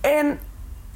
[0.00, 0.38] En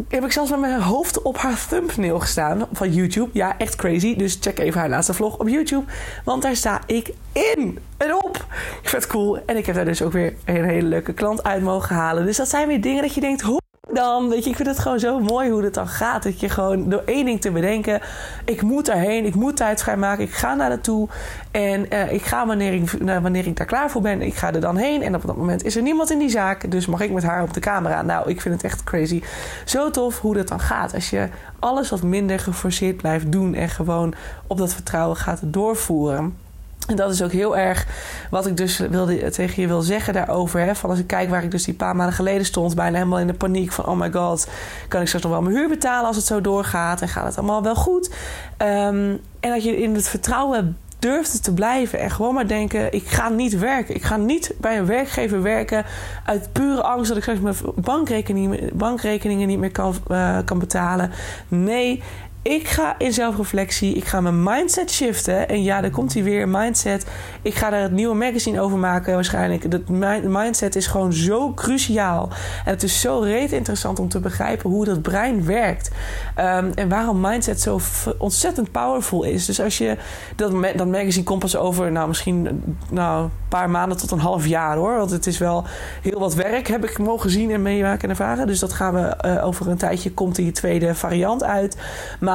[0.08, 3.30] heb ik zelfs met mijn hoofd op haar thumbnail gestaan van YouTube.
[3.32, 4.16] Ja, echt crazy.
[4.16, 5.84] Dus check even haar laatste vlog op YouTube.
[6.24, 8.46] Want daar sta ik in en op.
[8.82, 9.38] Vet cool.
[9.46, 12.24] En ik heb daar dus ook weer een hele leuke klant uit mogen halen.
[12.24, 13.40] Dus dat zijn weer dingen dat je denkt...
[13.40, 14.28] Hoe dan?
[14.28, 16.22] Weet je, ik vind het gewoon zo mooi hoe het dan gaat.
[16.22, 18.00] Dat je gewoon door één ding te bedenken:
[18.44, 21.08] ik moet daarheen, ik moet tijd vrijmaken, ik ga naar naartoe.
[21.50, 22.90] En uh, ik ga wanneer ik,
[23.22, 25.02] wanneer ik daar klaar voor ben, ik ga er dan heen.
[25.02, 27.42] En op dat moment is er niemand in die zaak, dus mag ik met haar
[27.42, 28.02] op de camera.
[28.02, 29.22] Nou, ik vind het echt crazy.
[29.64, 30.94] Zo tof hoe dat dan gaat.
[30.94, 34.14] Als je alles wat minder geforceerd blijft doen en gewoon
[34.46, 36.43] op dat vertrouwen gaat doorvoeren.
[36.86, 37.86] En dat is ook heel erg
[38.30, 40.60] wat ik dus wilde, tegen je wil zeggen daarover.
[40.60, 40.74] Hè?
[40.74, 43.26] Van als ik kijk waar ik dus die paar maanden geleden stond, bijna helemaal in
[43.26, 44.48] de paniek van: oh my god,
[44.88, 47.00] kan ik straks nog wel mijn huur betalen als het zo doorgaat?
[47.00, 48.10] En gaat het allemaal wel goed?
[48.58, 53.06] Um, en dat je in het vertrouwen durft te blijven en gewoon maar denken: ik
[53.06, 53.94] ga niet werken.
[53.94, 55.84] Ik ga niet bij een werkgever werken
[56.24, 61.10] uit pure angst dat ik straks mijn bankrekeningen, bankrekeningen niet meer kan, uh, kan betalen.
[61.48, 62.02] Nee,
[62.44, 65.48] ik ga in zelfreflectie, ik ga mijn mindset shiften.
[65.48, 67.06] En ja, daar komt hij weer, mindset.
[67.42, 69.70] Ik ga daar het nieuwe magazine over maken waarschijnlijk.
[69.70, 69.88] Dat
[70.22, 72.28] mindset is gewoon zo cruciaal.
[72.64, 75.90] En het is zo reet interessant om te begrijpen hoe dat brein werkt.
[76.38, 77.80] Um, en waarom mindset zo
[78.18, 79.46] ontzettend powerful is.
[79.46, 79.96] Dus als je
[80.36, 84.46] dat, dat magazine komt pas over, nou misschien nou, een paar maanden tot een half
[84.46, 84.96] jaar hoor.
[84.96, 85.64] Want het is wel
[86.02, 88.46] heel wat werk, heb ik mogen zien en meemaken en ervaren.
[88.46, 91.76] Dus dat gaan we uh, over een tijdje, komt die tweede variant uit.
[92.20, 92.32] Maar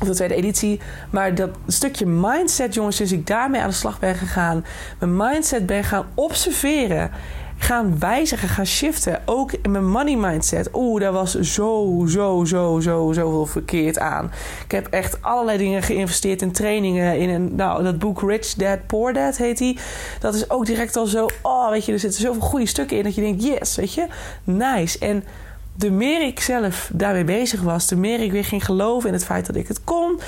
[0.00, 0.80] of de tweede editie.
[1.10, 4.64] Maar dat stukje mindset, jongens, sinds ik daarmee aan de slag ben gegaan,
[4.98, 7.10] mijn mindset ben gaan observeren
[7.62, 9.22] gaan wijzigen, gaan shiften.
[9.24, 10.68] Ook in mijn money mindset.
[10.72, 14.30] Oeh, daar was zo, zo, zo, zo, zoveel verkeerd aan.
[14.64, 17.18] Ik heb echt allerlei dingen geïnvesteerd in trainingen.
[17.18, 19.78] In een, nou, dat boek Rich Dad, Poor Dad heet die.
[20.20, 23.02] Dat is ook direct al zo, oh, weet je, er zitten zoveel goede stukken in
[23.02, 24.06] dat je denkt, yes, weet je,
[24.44, 24.98] nice.
[24.98, 25.24] En
[25.74, 29.24] de meer ik zelf daarmee bezig was, de meer ik weer ging geloven in het
[29.24, 30.20] feit dat ik het kon.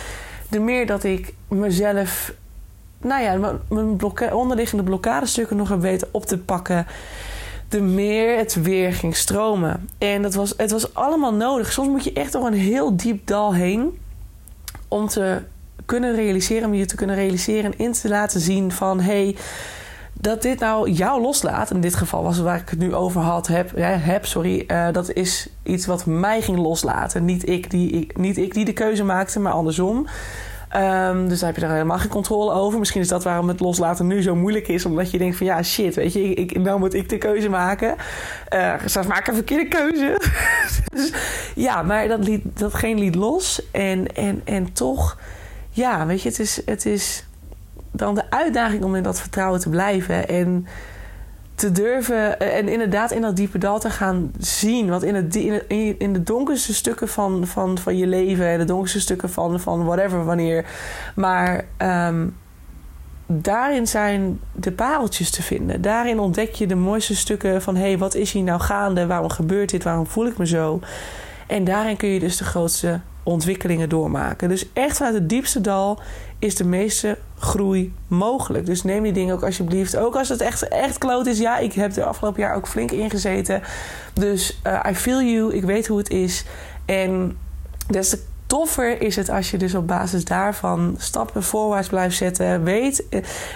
[0.49, 2.33] De meer dat ik mezelf
[3.05, 6.87] nou ja, mijn blokka onderliggende blokkadestukken nog heb weten op te pakken,
[7.69, 9.89] de meer het weer ging stromen.
[9.99, 11.73] En dat was, het was allemaal nodig.
[11.73, 13.99] Soms moet je echt door een heel diep dal heen
[14.89, 15.41] om te
[15.87, 19.37] kunnen realiseren, om je te kunnen realiseren en in te laten zien van hey,
[20.25, 21.71] dat dit nou jou loslaat.
[21.71, 25.13] In dit geval was waar ik het nu over had, heb, heb sorry, uh, dat
[25.13, 27.25] is iets wat mij ging loslaten.
[27.25, 30.07] Niet ik, die, niet ik die de keuze maakte, maar andersom.
[30.77, 32.79] Um, dus daar heb je daar helemaal geen controle over.
[32.79, 34.85] Misschien is dat waarom het loslaten nu zo moeilijk is.
[34.85, 37.95] Omdat je denkt van ja, shit, weet je, ik, nou moet ik de keuze maken.
[38.55, 38.75] Uh,
[39.19, 40.21] ik een verkeerde keuze.
[40.95, 41.13] dus,
[41.55, 43.63] ja, maar dat, liet, dat geen liet los.
[43.71, 45.19] En, en, en toch,
[45.71, 47.25] ja, weet je, het is, het is
[47.97, 50.29] dan de uitdaging om in dat vertrouwen te blijven.
[50.29, 50.67] En
[51.55, 54.89] te durven eh, en inderdaad in dat diepe dal te gaan zien.
[54.89, 55.37] Want in, het,
[55.99, 59.85] in, de donkerste stukken van, van, van je leven en de donkerste stukken van, van
[59.85, 60.67] whatever, wanneer.
[61.15, 62.37] Maar um,
[63.27, 65.83] daarin zijn de pareltjes te vinden.
[65.83, 69.07] Daarin ontdek je de mooiste stukken van: hé, hey, wat is hier nou gaande?
[69.07, 69.85] Waarom gebeurt dit?
[69.85, 70.81] Waarom voel ik me zo?
[71.47, 74.49] En daarin kun je dus de grootste ontwikkelingen doormaken.
[74.49, 76.01] Dus echt vanuit het diepste dal
[76.45, 78.67] is de meeste groei mogelijk.
[78.67, 79.97] Dus neem die dingen ook alsjeblieft.
[79.97, 81.39] Ook als het echt, echt kloot is.
[81.39, 83.63] Ja, ik heb er afgelopen jaar ook flink ingezeten.
[84.13, 85.55] Dus uh, I feel you.
[85.55, 86.45] Ik weet hoe het is.
[86.85, 87.37] En
[87.87, 92.65] des te toffer is het als je dus op basis daarvan stappen voorwaarts blijft zetten.
[92.65, 93.05] Weet,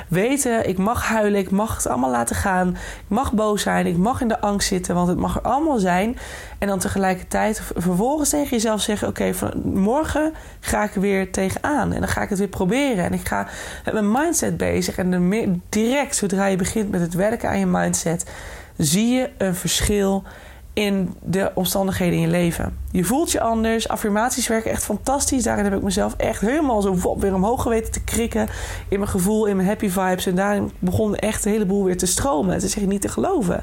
[0.09, 2.68] weten, ik mag huilen, ik mag het allemaal laten gaan.
[2.68, 5.79] Ik mag boos zijn, ik mag in de angst zitten, want het mag er allemaal
[5.79, 6.18] zijn.
[6.59, 11.92] En dan tegelijkertijd vervolgens tegen jezelf zeggen: Oké, okay, morgen ga ik weer tegenaan.
[11.92, 13.05] En dan ga ik het weer proberen.
[13.05, 13.46] En ik ga
[13.85, 14.98] met mijn mindset bezig.
[14.98, 18.24] En direct zodra je begint met het werken aan je mindset,
[18.77, 20.24] zie je een verschil
[20.79, 22.77] in de omstandigheden in je leven.
[22.91, 23.88] Je voelt je anders.
[23.88, 25.43] Affirmaties werken echt fantastisch.
[25.43, 28.49] Daarin heb ik mezelf echt helemaal zo weer omhoog geweten te krikken.
[28.88, 30.27] In mijn gevoel, in mijn happy vibes.
[30.27, 32.55] En daarin begon echt een heleboel weer te stromen.
[32.55, 33.62] Het is echt niet te geloven.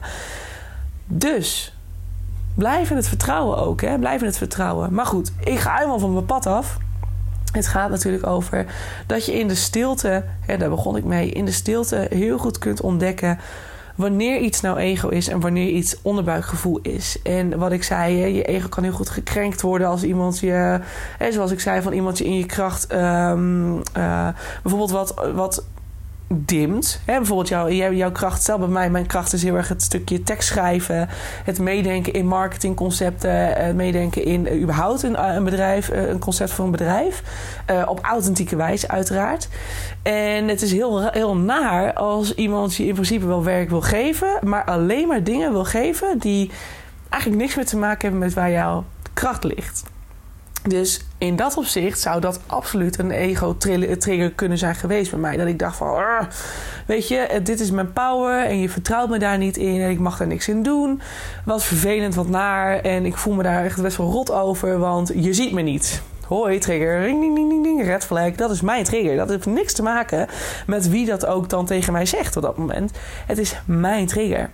[1.06, 1.78] Dus,
[2.54, 3.82] blijf in het vertrouwen ook.
[3.82, 4.00] Hè?
[4.00, 4.94] Blijf in het vertrouwen.
[4.94, 6.78] Maar goed, ik ga helemaal van mijn pad af.
[7.52, 8.66] Het gaat natuurlijk over
[9.08, 12.58] dat je in de stilte, hè, daar begon ik mee, in de stilte heel goed
[12.58, 13.40] kunt ontdekken
[13.96, 17.22] wanneer iets nou ego is en wanneer iets onderbuikgevoel is.
[17.24, 20.80] En wat ik zei, je ego kan heel goed gekrenkt worden als iemand je,
[21.30, 24.28] zoals ik zei, van iemand je in je kracht um, uh,
[24.62, 25.64] bijvoorbeeld wat, wat
[26.28, 27.02] dimt.
[27.06, 30.48] Bijvoorbeeld jouw, jouw kracht, stel bij mij, mijn kracht is heel erg het stukje tekst
[30.48, 31.10] schrijven,
[31.44, 36.66] het meedenken in marketingconcepten, het meedenken in uh, überhaupt een, een bedrijf, een concept voor
[36.66, 37.24] een bedrijf.
[37.86, 39.48] Op authentieke wijze, uiteraard.
[40.04, 44.40] En het is heel, heel naar als iemand je in principe wel werk wil geven,
[44.44, 46.52] maar alleen maar dingen wil geven die
[47.10, 48.84] eigenlijk niks meer te maken hebben met waar jouw
[49.14, 49.84] kracht ligt.
[50.68, 55.38] Dus in dat opzicht zou dat absoluut een ego-trigger kunnen zijn geweest bij mij.
[55.38, 56.04] Dat ik dacht van,
[56.86, 60.00] weet je, dit is mijn power en je vertrouwt me daar niet in en ik
[60.00, 61.02] mag daar niks in doen.
[61.46, 65.12] Wat vervelend, wat naar en ik voel me daar echt best wel rot over, want
[65.16, 66.02] je ziet me niet.
[66.28, 68.32] Hoi, trigger, ring, ding, ding, ding, red flag.
[68.32, 69.16] Dat is mijn trigger.
[69.16, 70.28] Dat heeft niks te maken
[70.68, 72.92] met wie dat ook dan tegen mij zegt op dat moment.
[73.26, 74.50] Het is mijn trigger.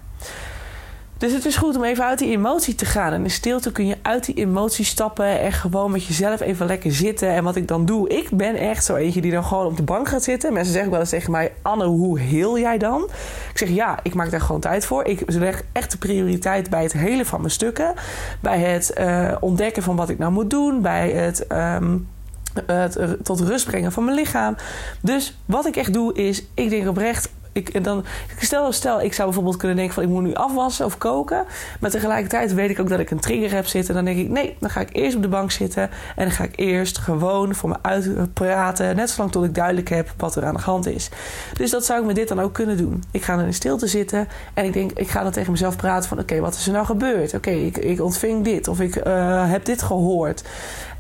[1.21, 3.13] Dus het is goed om even uit die emotie te gaan.
[3.13, 6.91] En in stilte kun je uit die emotie stappen en gewoon met jezelf even lekker
[6.91, 7.29] zitten.
[7.29, 9.83] En wat ik dan doe, ik ben echt zo eentje die dan gewoon op de
[9.83, 10.53] bank gaat zitten.
[10.53, 13.09] Mensen zeggen wel eens tegen mij: Anne, hoe heel jij dan?
[13.51, 15.05] Ik zeg ja, ik maak daar gewoon tijd voor.
[15.05, 17.93] Ik leg echt de prioriteit bij het helen van mijn stukken.
[18.39, 20.81] Bij het uh, ontdekken van wat ik nou moet doen.
[20.81, 21.45] Bij het.
[21.51, 22.07] Um,
[22.65, 24.55] het tot rust brengen van mijn lichaam.
[25.01, 28.05] Dus wat ik echt doe is, ik denk oprecht Ik, dan,
[28.39, 31.45] stel, stel, ik zou bijvoorbeeld kunnen denken van ik moet nu afwassen of koken.
[31.79, 33.93] Maar tegelijkertijd weet ik ook dat ik een trigger heb zitten.
[33.93, 35.89] Dan denk ik, nee, dan ga ik eerst op de bank zitten.
[36.15, 38.95] En dan ga ik eerst gewoon voor me uitpraten.
[38.95, 41.09] Net zolang tot ik duidelijk heb wat er aan de hand is.
[41.53, 43.03] Dus dat zou ik met dit dan ook kunnen doen.
[43.11, 44.27] Ik ga dan in stilte zitten.
[44.53, 46.85] En ik denk, ik ga dan tegen mezelf praten van oké, wat is er nou
[46.85, 47.33] gebeurd?
[47.33, 48.67] Oké, ik, ik ontving dit.
[48.67, 50.43] Of ik uh, heb dit gehoord.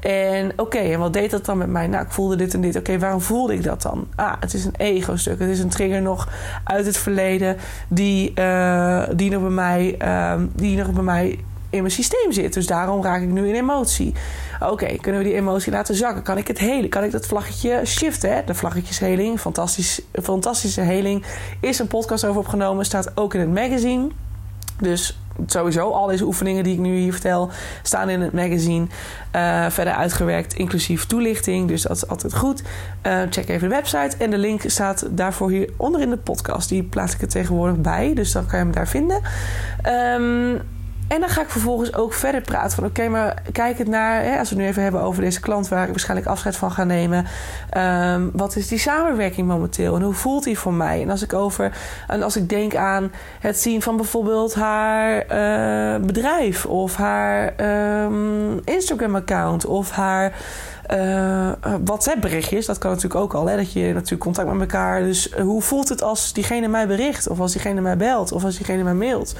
[0.01, 1.87] En oké, en wat deed dat dan met mij?
[1.87, 2.75] Nou, ik voelde dit en dit.
[2.75, 4.07] Oké, waarom voelde ik dat dan?
[4.15, 5.39] Ah, het is een ego-stuk.
[5.39, 6.27] Het is een trigger nog
[6.63, 11.39] uit het verleden die, uh, die, nog, bij mij, uh, die nog bij mij
[11.71, 12.53] in mijn systeem zit.
[12.53, 14.13] Dus daarom raak ik nu in emotie.
[14.59, 16.23] Oké, kunnen we die emotie laten zakken?
[16.23, 16.89] Kan ik het helen?
[16.89, 18.33] Kan ik dat vlaggetje shiften?
[18.35, 18.43] Hè?
[18.45, 21.25] De vlaggetjesheling, fantastisch, fantastische heling,
[21.59, 22.85] is een podcast over opgenomen.
[22.85, 24.07] Staat ook in het magazine.
[24.79, 27.49] Dus sowieso al deze oefeningen die ik nu hier vertel
[27.83, 28.87] staan in het magazine.
[29.35, 31.67] Uh, verder uitgewerkt, inclusief toelichting.
[31.67, 32.63] Dus dat is altijd goed.
[33.07, 34.17] Uh, check even de website.
[34.17, 36.69] En de link staat daarvoor hier onder in de podcast.
[36.69, 38.13] Die plaats ik er tegenwoordig bij.
[38.13, 39.21] Dus dan kan je hem daar vinden.
[39.85, 40.61] Um,
[41.11, 42.85] en dan ga ik vervolgens ook verder praten van...
[42.85, 44.23] oké, maar kijk het naar...
[44.23, 45.67] Hè, als we het nu even hebben over deze klant...
[45.67, 47.25] waar ik waarschijnlijk afscheid van ga nemen.
[47.77, 49.95] Um, wat is die samenwerking momenteel?
[49.95, 51.01] En hoe voelt die voor mij?
[51.01, 56.05] En als ik, over, en als ik denk aan het zien van bijvoorbeeld haar uh,
[56.05, 56.65] bedrijf...
[56.65, 57.53] of haar
[58.03, 59.65] um, Instagram-account...
[59.65, 60.33] of haar
[60.89, 61.51] uh,
[61.85, 62.65] WhatsApp-berichtjes.
[62.65, 63.45] Dat kan natuurlijk ook al.
[63.45, 63.55] Hè?
[63.55, 65.01] Dat je natuurlijk contact met elkaar.
[65.01, 67.27] Dus hoe voelt het als diegene mij bericht?
[67.27, 68.31] Of als diegene mij belt?
[68.31, 69.35] Of als diegene mij mailt?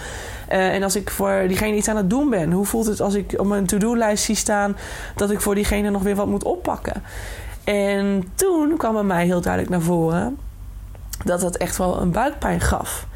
[0.48, 2.52] En als ik voor diegene iets aan het doen ben.
[2.52, 4.78] Hoe voelt het als ik op mijn to-do-lijst zie staan...
[5.16, 7.04] dat ik voor diegene nog weer wat moet oppakken?
[7.64, 10.38] En toen kwam bij mij heel duidelijk naar voren...
[11.26, 13.08] dat dat echt wel een buikpijn gaf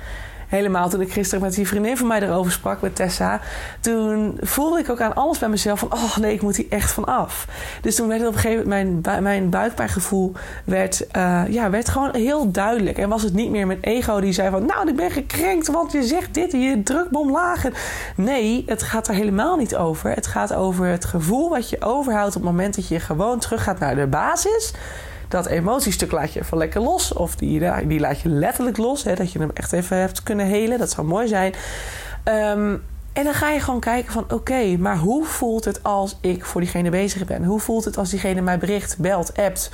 [0.47, 3.39] helemaal toen ik gisteren met die vriendin van mij erover sprak, met Tessa.
[3.79, 6.91] Toen voelde ik ook aan alles bij mezelf van, oh nee, ik moet hier echt
[6.91, 7.47] van af.
[7.81, 10.31] Dus toen werd op een gegeven moment, mijn, mijn buikpijngevoel
[10.63, 12.97] werd, uh, ja, werd gewoon heel duidelijk.
[12.97, 15.91] En was het niet meer mijn ego die zei van, nou, ik ben gekrenkt, want
[15.91, 17.73] je zegt dit, je drukbom lager.
[18.15, 20.09] Nee, het gaat er helemaal niet over.
[20.09, 23.79] Het gaat over het gevoel wat je overhoudt op het moment dat je gewoon teruggaat
[23.79, 24.73] naar de basis
[25.27, 27.13] dat emotiestuk laat je even lekker los.
[27.13, 29.03] Of die, die laat je letterlijk los.
[29.03, 30.79] Hè, dat je hem echt even hebt kunnen helen.
[30.79, 31.53] Dat zou mooi zijn.
[32.23, 32.83] Um,
[33.15, 36.61] en dan ga je gewoon kijken van oké, maar hoe voelt het als ik voor
[36.61, 37.43] diegene bezig ben?
[37.43, 39.69] Hoe voelt het als diegene mij bericht, belt, appt,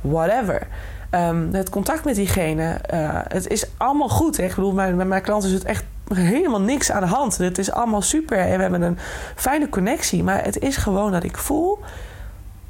[0.00, 0.66] whatever?
[1.10, 4.36] Um, het contact met diegene, uh, het is allemaal goed.
[4.36, 4.44] Hè?
[4.44, 7.36] Ik bedoel, met mijn, mijn klanten is het echt helemaal niks aan de hand.
[7.36, 8.98] Het is allemaal super en we hebben een
[9.34, 10.22] fijne connectie.
[10.22, 11.78] Maar het is gewoon dat ik voel,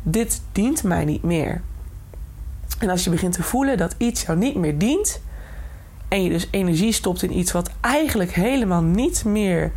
[0.02, 1.62] dit dient mij niet meer.
[2.78, 5.20] En als je begint te voelen dat iets jou niet meer dient.
[6.08, 9.72] En je dus energie stopt in iets wat eigenlijk helemaal niet meer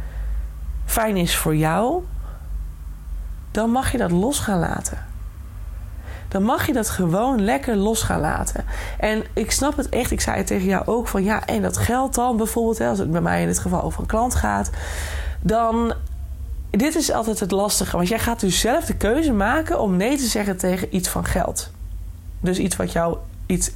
[0.85, 2.03] fijn is voor jou.
[3.51, 5.07] Dan mag je dat los gaan laten.
[6.27, 8.65] Dan mag je dat gewoon lekker los gaan laten.
[8.99, 10.11] En ik snap het echt.
[10.11, 13.11] Ik zei het tegen jou ook van ja, en dat geld dan bijvoorbeeld, als het
[13.11, 14.69] bij mij in dit geval over een klant gaat,
[15.41, 15.93] dan
[16.69, 17.95] dit is altijd het lastige.
[17.95, 21.25] Want jij gaat dus zelf de keuze maken om nee te zeggen tegen iets van
[21.25, 21.71] geld.
[22.39, 23.71] Dus iets wat jou iets,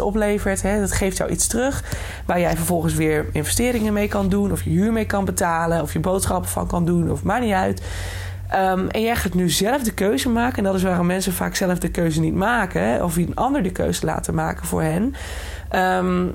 [0.00, 1.84] oplevert, hè, dat geeft jou iets terug.
[2.26, 5.92] Waar jij vervolgens weer investeringen mee kan doen, of je huur mee kan betalen, of
[5.92, 7.82] je boodschappen van kan doen, of maakt niet uit.
[8.54, 10.58] Um, en jij gaat nu zelf de keuze maken.
[10.58, 13.04] En dat is waarom mensen vaak zelf de keuze niet maken.
[13.04, 15.14] Of een ander de keuze laten maken voor hen.
[15.72, 16.34] Um,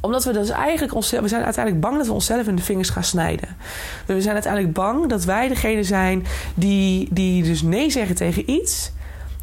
[0.00, 2.90] omdat we dus eigenlijk onszelf, we zijn uiteindelijk bang dat we onszelf in de vingers
[2.90, 3.48] gaan snijden.
[4.06, 8.50] Dus we zijn uiteindelijk bang dat wij degene zijn die, die dus nee zeggen tegen
[8.50, 8.92] iets.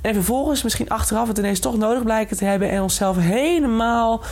[0.05, 4.23] En vervolgens misschien achteraf het ineens toch nodig blijken te hebben en onszelf helemaal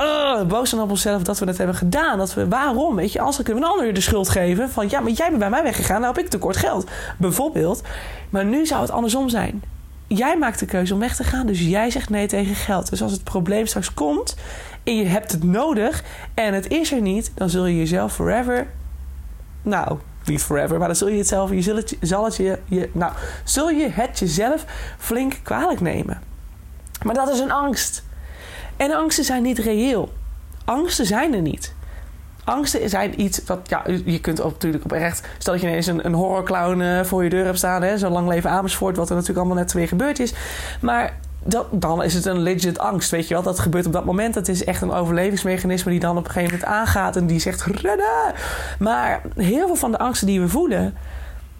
[0.00, 2.18] uh, boos zijn op onszelf dat we dat hebben gedaan.
[2.18, 2.96] Dat we, waarom?
[2.96, 5.38] Weet je, als kunnen we een ander de schuld geven van ja, maar jij bent
[5.38, 6.90] bij mij weggegaan, nou heb ik tekort geld.
[7.18, 7.82] Bijvoorbeeld.
[8.30, 9.62] Maar nu zou het andersom zijn.
[10.06, 12.90] Jij maakt de keuze om weg te gaan, dus jij zegt nee tegen geld.
[12.90, 14.36] Dus als het probleem straks komt
[14.84, 18.66] en je hebt het nodig en het is er niet, dan zul je jezelf forever.
[19.62, 21.62] Nou, niet forever, maar dan zul je het zelf, je
[22.00, 23.12] zal het je, je, nou,
[23.44, 24.64] zul je het jezelf
[24.98, 26.20] flink kwalijk nemen.
[27.02, 28.04] Maar dat is een angst.
[28.76, 30.12] En angsten zijn niet reëel.
[30.64, 31.74] Angsten zijn er niet.
[32.44, 35.28] Angsten zijn iets wat, ja, je kunt ook natuurlijk oprecht.
[35.38, 38.08] Stel dat je ineens een, een horrorclown uh, voor je deur hebt staan, hè, zo
[38.08, 40.34] lang leven Amersfoort, wat er natuurlijk allemaal net weer gebeurd is.
[40.80, 41.16] Maar
[41.70, 43.42] dan is het een legit angst, weet je wel.
[43.42, 44.34] Dat gebeurt op dat moment.
[44.34, 47.62] Dat is echt een overlevingsmechanisme die dan op een gegeven moment aangaat en die zegt
[47.62, 48.32] rennen.
[48.78, 50.94] Maar heel veel van de angsten die we voelen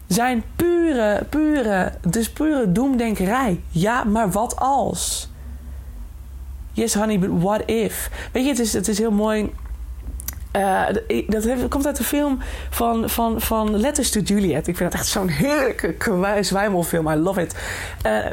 [0.07, 3.61] zijn pure, pure, dus pure doemdenkerij.
[3.69, 5.31] Ja, maar wat als?
[6.73, 8.11] Yes, honey, but what if?
[8.33, 9.53] Weet je, het is, het is heel mooi.
[10.57, 10.83] Uh,
[11.29, 12.39] dat komt uit de film
[12.71, 14.69] van, van, van Letters to Juliet.
[14.69, 15.97] Ik vind dat echt zo'n heerlijke
[16.41, 17.09] zwijmelfilm.
[17.09, 17.55] I love it.
[18.07, 18.27] Uh,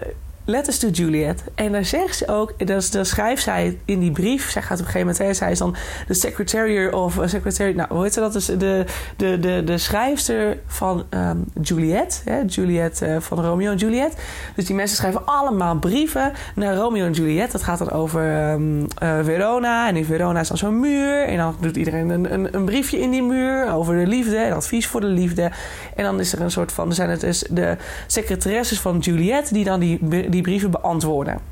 [0.46, 1.44] Letters to Juliet.
[1.56, 4.50] En daar zegt ze ook, dat, schrijft zij in die brief.
[4.50, 5.76] Zij gaat op een gegeven moment, hè, zij is dan
[6.08, 8.34] de secretary of uh, secretary, nou, hoe heet ze dat?
[8.34, 8.86] Dus de,
[9.18, 14.16] de, de, de schrijfster van um, Juliet, hè, Juliet uh, van Romeo en Juliet.
[14.56, 17.52] Dus die mensen schrijven allemaal brieven naar Romeo en Juliet.
[17.52, 18.88] Dat gaat dan over um, uh,
[19.24, 19.88] Verona.
[19.88, 21.24] En in Verona is dan zo'n muur.
[21.24, 24.54] En dan doet iedereen een, een, een, briefje in die muur over de liefde en
[24.54, 25.52] advies voor de liefde.
[25.96, 27.78] En dan is er een soort van, er zijn het dus de
[28.08, 30.00] secretaresses van Juliet die dan die,
[30.32, 31.52] die brieven beantwoorden.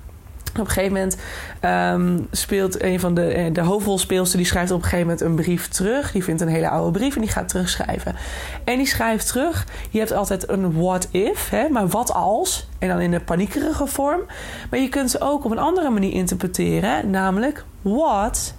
[0.49, 1.17] Op een gegeven moment
[1.61, 4.37] um, speelt een van de, de hoofdrolspeelster...
[4.37, 6.11] die schrijft op een gegeven moment een brief terug.
[6.11, 8.15] Die vindt een hele oude brief en die gaat terugschrijven.
[8.63, 9.65] En die schrijft terug...
[9.89, 12.67] je hebt altijd een what if, hè, maar wat als...
[12.79, 14.21] en dan in de paniekerige vorm.
[14.69, 17.09] Maar je kunt ze ook op een andere manier interpreteren...
[17.09, 18.53] namelijk what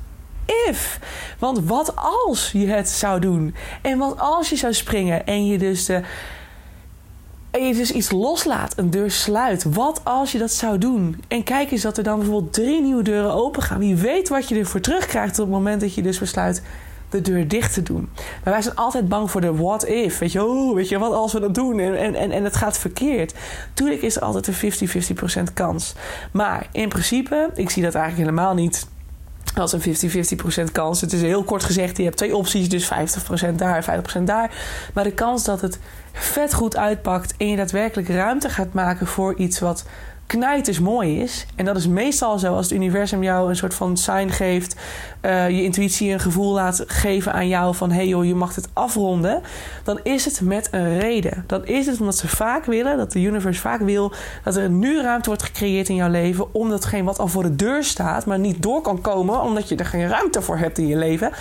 [0.66, 0.98] if.
[1.38, 1.92] Want wat
[2.26, 3.54] als je het zou doen?
[3.82, 6.00] En wat als je zou springen en je dus de
[7.50, 9.64] je dus iets loslaat, een deur sluit.
[9.64, 11.22] Wat als je dat zou doen?
[11.28, 13.78] En kijk eens dat er dan bijvoorbeeld drie nieuwe deuren open gaan.
[13.78, 16.62] Wie weet wat je ervoor terugkrijgt op het moment dat je dus besluit
[17.10, 18.08] de deur dicht te doen.
[18.44, 20.18] Maar wij zijn altijd bang voor de what if.
[20.18, 22.78] Weet je, oh, weet je wat als we dat doen en, en, en het gaat
[22.78, 23.34] verkeerd.
[23.74, 25.94] Tuurlijk is er altijd een 50-50% kans.
[26.32, 28.86] Maar in principe, ik zie dat eigenlijk helemaal niet
[29.54, 29.80] als een
[30.68, 31.00] 50-50% kans.
[31.00, 32.90] Het is heel kort gezegd, je hebt twee opties, dus
[33.50, 34.50] 50% daar, 50% daar.
[34.94, 35.78] Maar de kans dat het
[36.12, 39.84] vet goed uitpakt en je daadwerkelijk ruimte gaat maken voor iets wat
[40.30, 41.46] knijters mooi is.
[41.56, 44.76] En dat is meestal zo als het universum jou een soort van sign geeft.
[45.22, 47.90] Uh, je intuïtie een gevoel laat geven aan jou van...
[47.90, 49.42] hey joh, je mag het afronden.
[49.84, 51.44] Dan is het met een reden.
[51.46, 54.12] Dan is het omdat ze vaak willen, dat de universe vaak wil...
[54.44, 56.54] dat er nu ruimte wordt gecreëerd in jouw leven...
[56.54, 59.40] om datgene wat al voor de deur staat, maar niet door kan komen...
[59.40, 61.32] omdat je er geen ruimte voor hebt in je leven...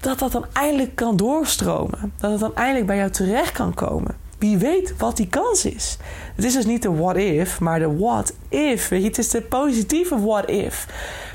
[0.00, 2.12] dat dat dan eindelijk kan doorstromen.
[2.16, 4.16] Dat het dan eindelijk bij jou terecht kan komen.
[4.38, 5.96] Wie weet wat die kans is.
[6.34, 8.88] Het is dus niet de what if, maar de what if.
[8.88, 10.86] Weet je, het is de positieve what if.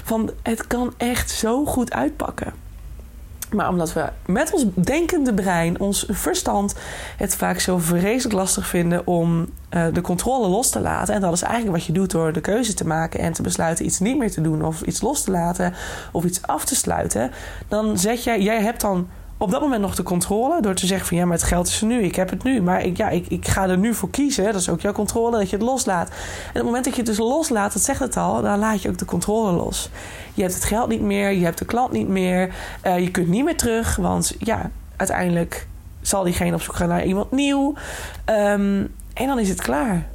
[0.04, 2.62] Van het kan echt zo goed uitpakken.
[3.53, 6.75] Maar omdat we met ons denkende brein, ons verstand,
[7.17, 9.39] het vaak zo vreselijk lastig vinden om
[9.69, 11.13] uh, de controle los te laten.
[11.13, 13.85] En dat is eigenlijk wat je doet door de keuze te maken en te besluiten
[13.85, 15.73] iets niet meer te doen, of iets los te laten,
[16.11, 17.31] of iets af te sluiten.
[17.67, 19.07] Dan zet jij, jij hebt dan
[19.43, 20.62] op dat moment nog de controle.
[20.62, 22.01] Door te zeggen van ja, maar het geld is er nu.
[22.01, 22.62] Ik heb het nu.
[22.62, 24.43] Maar ik, ja, ik, ik ga er nu voor kiezen.
[24.43, 26.10] Dat is ook jouw controle dat je het loslaat.
[26.10, 26.15] En
[26.47, 28.89] op het moment dat je het dus loslaat, dat zegt het al, dan laat je
[28.89, 29.89] ook de controle los.
[30.34, 31.32] Je hebt het geld niet meer.
[31.32, 32.56] Je hebt de klant niet meer.
[32.84, 33.95] Uh, je kunt niet meer terug.
[33.95, 35.67] Want ja, uiteindelijk
[36.01, 37.73] zal diegene op zoek gaan naar iemand nieuw.
[38.25, 40.08] Um, en dan is het klaar.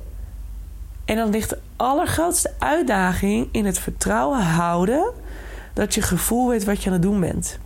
[1.04, 5.10] En dan ligt de allergrootste uitdaging in het vertrouwen houden
[5.74, 7.58] dat je gevoel weet wat je aan het doen bent.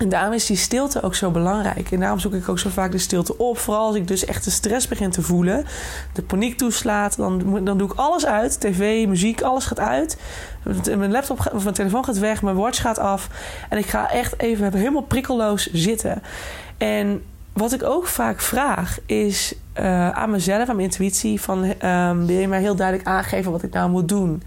[0.00, 1.90] En daarom is die stilte ook zo belangrijk.
[1.90, 3.58] En daarom zoek ik ook zo vaak de stilte op.
[3.58, 5.64] Vooral als ik dus echt de stress begin te voelen.
[6.12, 7.16] De paniek toeslaat.
[7.16, 8.60] Dan, dan doe ik alles uit.
[8.60, 10.16] TV, muziek, alles gaat uit.
[10.96, 12.42] Mijn laptop of mijn telefoon gaat weg.
[12.42, 13.28] Mijn watch gaat af.
[13.68, 16.22] En ik ga echt even helemaal prikkelloos zitten.
[16.78, 21.40] En wat ik ook vaak vraag is uh, aan mezelf, aan mijn intuïtie.
[21.40, 24.42] Van, um, wil je mij heel duidelijk aangeven wat ik nou moet doen?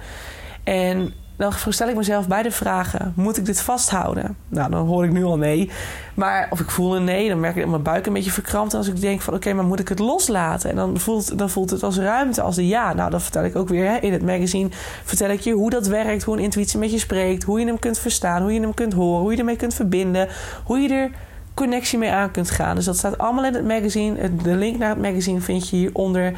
[0.64, 1.14] En
[1.44, 4.38] dan stel ik mezelf beide vragen: moet ik dit vasthouden?
[4.48, 5.70] Nou, dan hoor ik nu al nee.
[6.14, 8.74] Maar of ik voel een nee, dan merk ik dat mijn buik een beetje verkrampt.
[8.74, 10.70] Als ik denk van oké, maar moet ik het loslaten?
[10.70, 12.94] En dan voelt, dan voelt het als ruimte, als een ja.
[12.94, 14.70] Nou, dan vertel ik ook weer hè, in het magazine.
[15.04, 17.80] Vertel ik je hoe dat werkt, hoe een intuïtie met je spreekt, hoe je hem
[17.80, 20.28] kunt verstaan, hoe je hem kunt horen, hoe je ermee kunt verbinden,
[20.64, 21.12] hoe je er
[21.54, 22.76] connectie mee aan kunt gaan.
[22.76, 24.36] Dus dat staat allemaal in het magazine.
[24.36, 26.34] De link naar het magazine vind je hieronder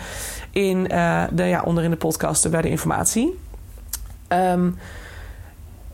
[0.52, 3.40] in, uh, de, ja, onder in de podcast bij de informatie.
[4.32, 4.78] Um,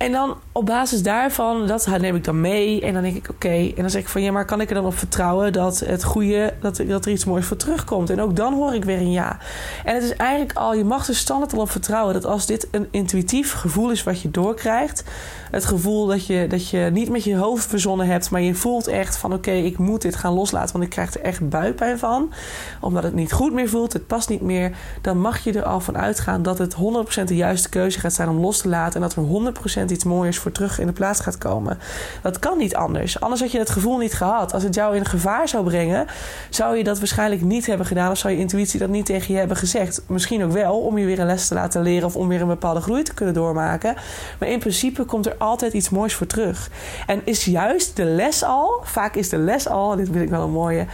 [0.01, 2.81] en dan op basis daarvan, dat neem ik dan mee.
[2.81, 3.47] En dan denk ik, oké.
[3.47, 6.03] En dan zeg ik van, ja, maar kan ik er dan op vertrouwen dat het
[6.03, 8.09] goede, dat, dat er iets moois voor terugkomt?
[8.09, 9.37] En ook dan hoor ik weer een ja.
[9.85, 12.67] En het is eigenlijk al, je mag er standaard al op vertrouwen dat als dit
[12.71, 15.03] een intuïtief gevoel is wat je doorkrijgt,
[15.51, 18.87] het gevoel dat je, dat je niet met je hoofd verzonnen hebt, maar je voelt
[18.87, 22.33] echt van, oké, ik moet dit gaan loslaten, want ik krijg er echt buikpijn van.
[22.79, 24.71] Omdat het niet goed meer voelt, het past niet meer.
[25.01, 28.29] Dan mag je er al van uitgaan dat het 100% de juiste keuze gaat zijn
[28.29, 29.01] om los te laten.
[29.01, 31.79] En dat er 100% iets mooiers voor terug in de plaats gaat komen.
[32.21, 33.19] Dat kan niet anders.
[33.19, 34.53] Anders had je het gevoel niet gehad.
[34.53, 36.07] Als het jou in gevaar zou brengen,
[36.49, 38.11] zou je dat waarschijnlijk niet hebben gedaan.
[38.11, 40.01] Of zou je intuïtie dat niet tegen je hebben gezegd.
[40.07, 42.47] Misschien ook wel om je weer een les te laten leren of om weer een
[42.47, 43.95] bepaalde groei te kunnen doormaken.
[44.39, 46.69] Maar in principe komt er altijd iets moois voor terug.
[47.07, 50.43] En is juist de les al, vaak is de les al, dit vind ik wel
[50.43, 50.85] een mooie.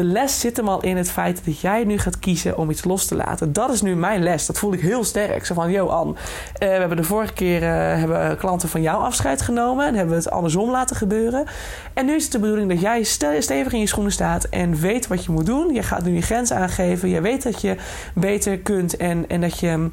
[0.00, 2.84] De les zit hem al in het feit dat jij nu gaat kiezen om iets
[2.84, 3.52] los te laten.
[3.52, 4.46] Dat is nu mijn les.
[4.46, 5.46] Dat voel ik heel sterk.
[5.46, 6.16] Zo van, Anne, uh,
[6.58, 9.86] we hebben de vorige keer uh, hebben klanten van jou afscheid genomen.
[9.86, 11.46] En hebben het andersom laten gebeuren.
[11.94, 13.02] En nu is het de bedoeling dat jij
[13.38, 15.74] stevig in je schoenen staat en weet wat je moet doen.
[15.74, 17.08] Je gaat nu je grens aangeven.
[17.08, 17.76] Je weet dat je
[18.14, 19.90] beter kunt en, en dat je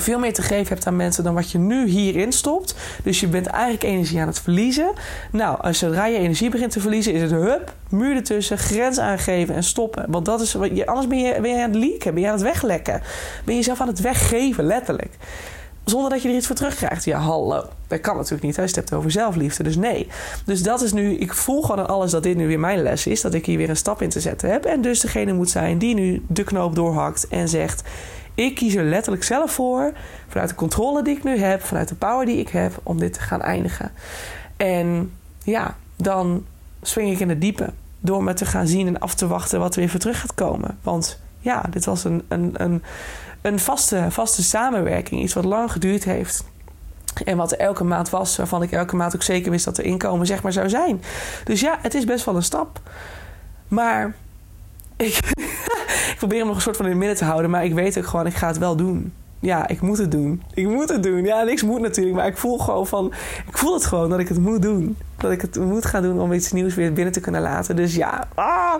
[0.00, 2.74] veel meer te geven hebt aan mensen dan wat je nu hierin stopt.
[3.02, 4.92] Dus je bent eigenlijk energie aan het verliezen.
[5.32, 9.54] Nou, als zodra je energie begint te verliezen, is het hup, muur ertussen, grens aangeven
[9.54, 10.04] en stoppen.
[10.08, 12.42] Want dat is wat je, anders ben je, aan het leaken, ben je aan het
[12.42, 13.02] weglekken.
[13.44, 15.16] Ben je jezelf aan het weggeven, letterlijk.
[15.86, 17.04] Zonder dat je er iets voor terugkrijgt.
[17.04, 17.64] Ja, hallo.
[17.86, 18.56] Dat kan natuurlijk niet.
[18.56, 19.62] Hij stept over zelfliefde.
[19.62, 20.08] Dus nee.
[20.44, 21.16] Dus dat is nu.
[21.16, 23.20] Ik voel gewoon aan alles dat dit nu weer mijn les is.
[23.20, 24.64] Dat ik hier weer een stap in te zetten heb.
[24.64, 27.82] En dus degene moet zijn die nu de knoop doorhakt en zegt:
[28.36, 29.92] ik kies er letterlijk zelf voor,
[30.28, 33.12] vanuit de controle die ik nu heb, vanuit de power die ik heb, om dit
[33.12, 33.92] te gaan eindigen.
[34.56, 35.12] En
[35.44, 36.44] ja, dan
[36.82, 37.72] swing ik in het diepe.
[38.00, 40.34] Door me te gaan zien en af te wachten wat er weer voor terug gaat
[40.34, 40.78] komen.
[40.82, 42.82] Want ja, dit was een, een, een,
[43.42, 45.22] een vaste, vaste samenwerking.
[45.22, 46.44] Iets wat lang geduurd heeft.
[47.24, 49.84] En wat er elke maand was, waarvan ik elke maand ook zeker wist dat er
[49.84, 51.02] inkomen zeg maar zou zijn.
[51.44, 52.80] Dus ja, het is best wel een stap.
[53.68, 54.14] Maar
[54.96, 55.18] ik,
[56.12, 57.50] ik probeer hem nog een soort van in het midden te houden.
[57.50, 59.12] Maar ik weet ook gewoon, ik ga het wel doen.
[59.40, 60.42] Ja, ik moet het doen.
[60.54, 61.24] Ik moet het doen.
[61.24, 62.16] Ja, niks moet natuurlijk.
[62.16, 63.12] Maar ik voel gewoon van...
[63.46, 66.20] Ik voel het gewoon dat ik het moet doen dat ik het moet gaan doen
[66.20, 67.76] om iets nieuws weer binnen te kunnen laten.
[67.76, 68.74] Dus ja, ah,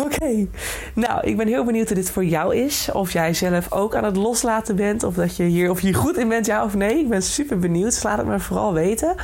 [0.00, 0.46] oké.
[0.94, 2.88] Nou, ik ben heel benieuwd hoe dit voor jou is.
[2.92, 5.02] Of jij zelf ook aan het loslaten bent.
[5.02, 6.98] Of dat je hier, of je goed in bent, ja of nee.
[6.98, 7.90] Ik ben super benieuwd.
[7.90, 9.14] Dus laat het me vooral weten.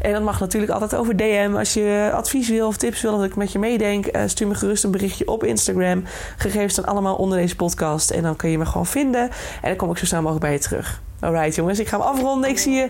[0.00, 1.52] En dat mag natuurlijk altijd over DM.
[1.56, 4.54] Als je advies wil of tips wil dat ik met je meedenk, eh, stuur me
[4.54, 6.02] gerust een berichtje op Instagram.
[6.36, 8.10] Gegevens staan allemaal onder deze podcast.
[8.10, 9.22] En dan kun je me gewoon vinden.
[9.22, 11.02] En dan kom ik zo snel mogelijk bij je terug.
[11.24, 12.50] Alright jongens, ik ga hem afronden.
[12.50, 12.88] Ik zie je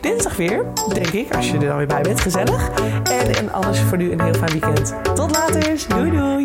[0.00, 0.64] dinsdag weer,
[0.94, 2.20] denk ik, als je er dan weer bij bent.
[2.20, 2.70] Gezellig.
[3.02, 4.94] En, en anders voor nu een heel fijn weekend.
[5.14, 5.84] Tot later.
[5.88, 6.44] Doei doei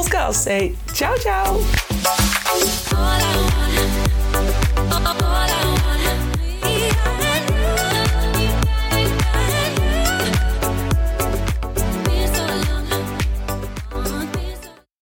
[0.47, 1.61] Hey, ciao, ciao.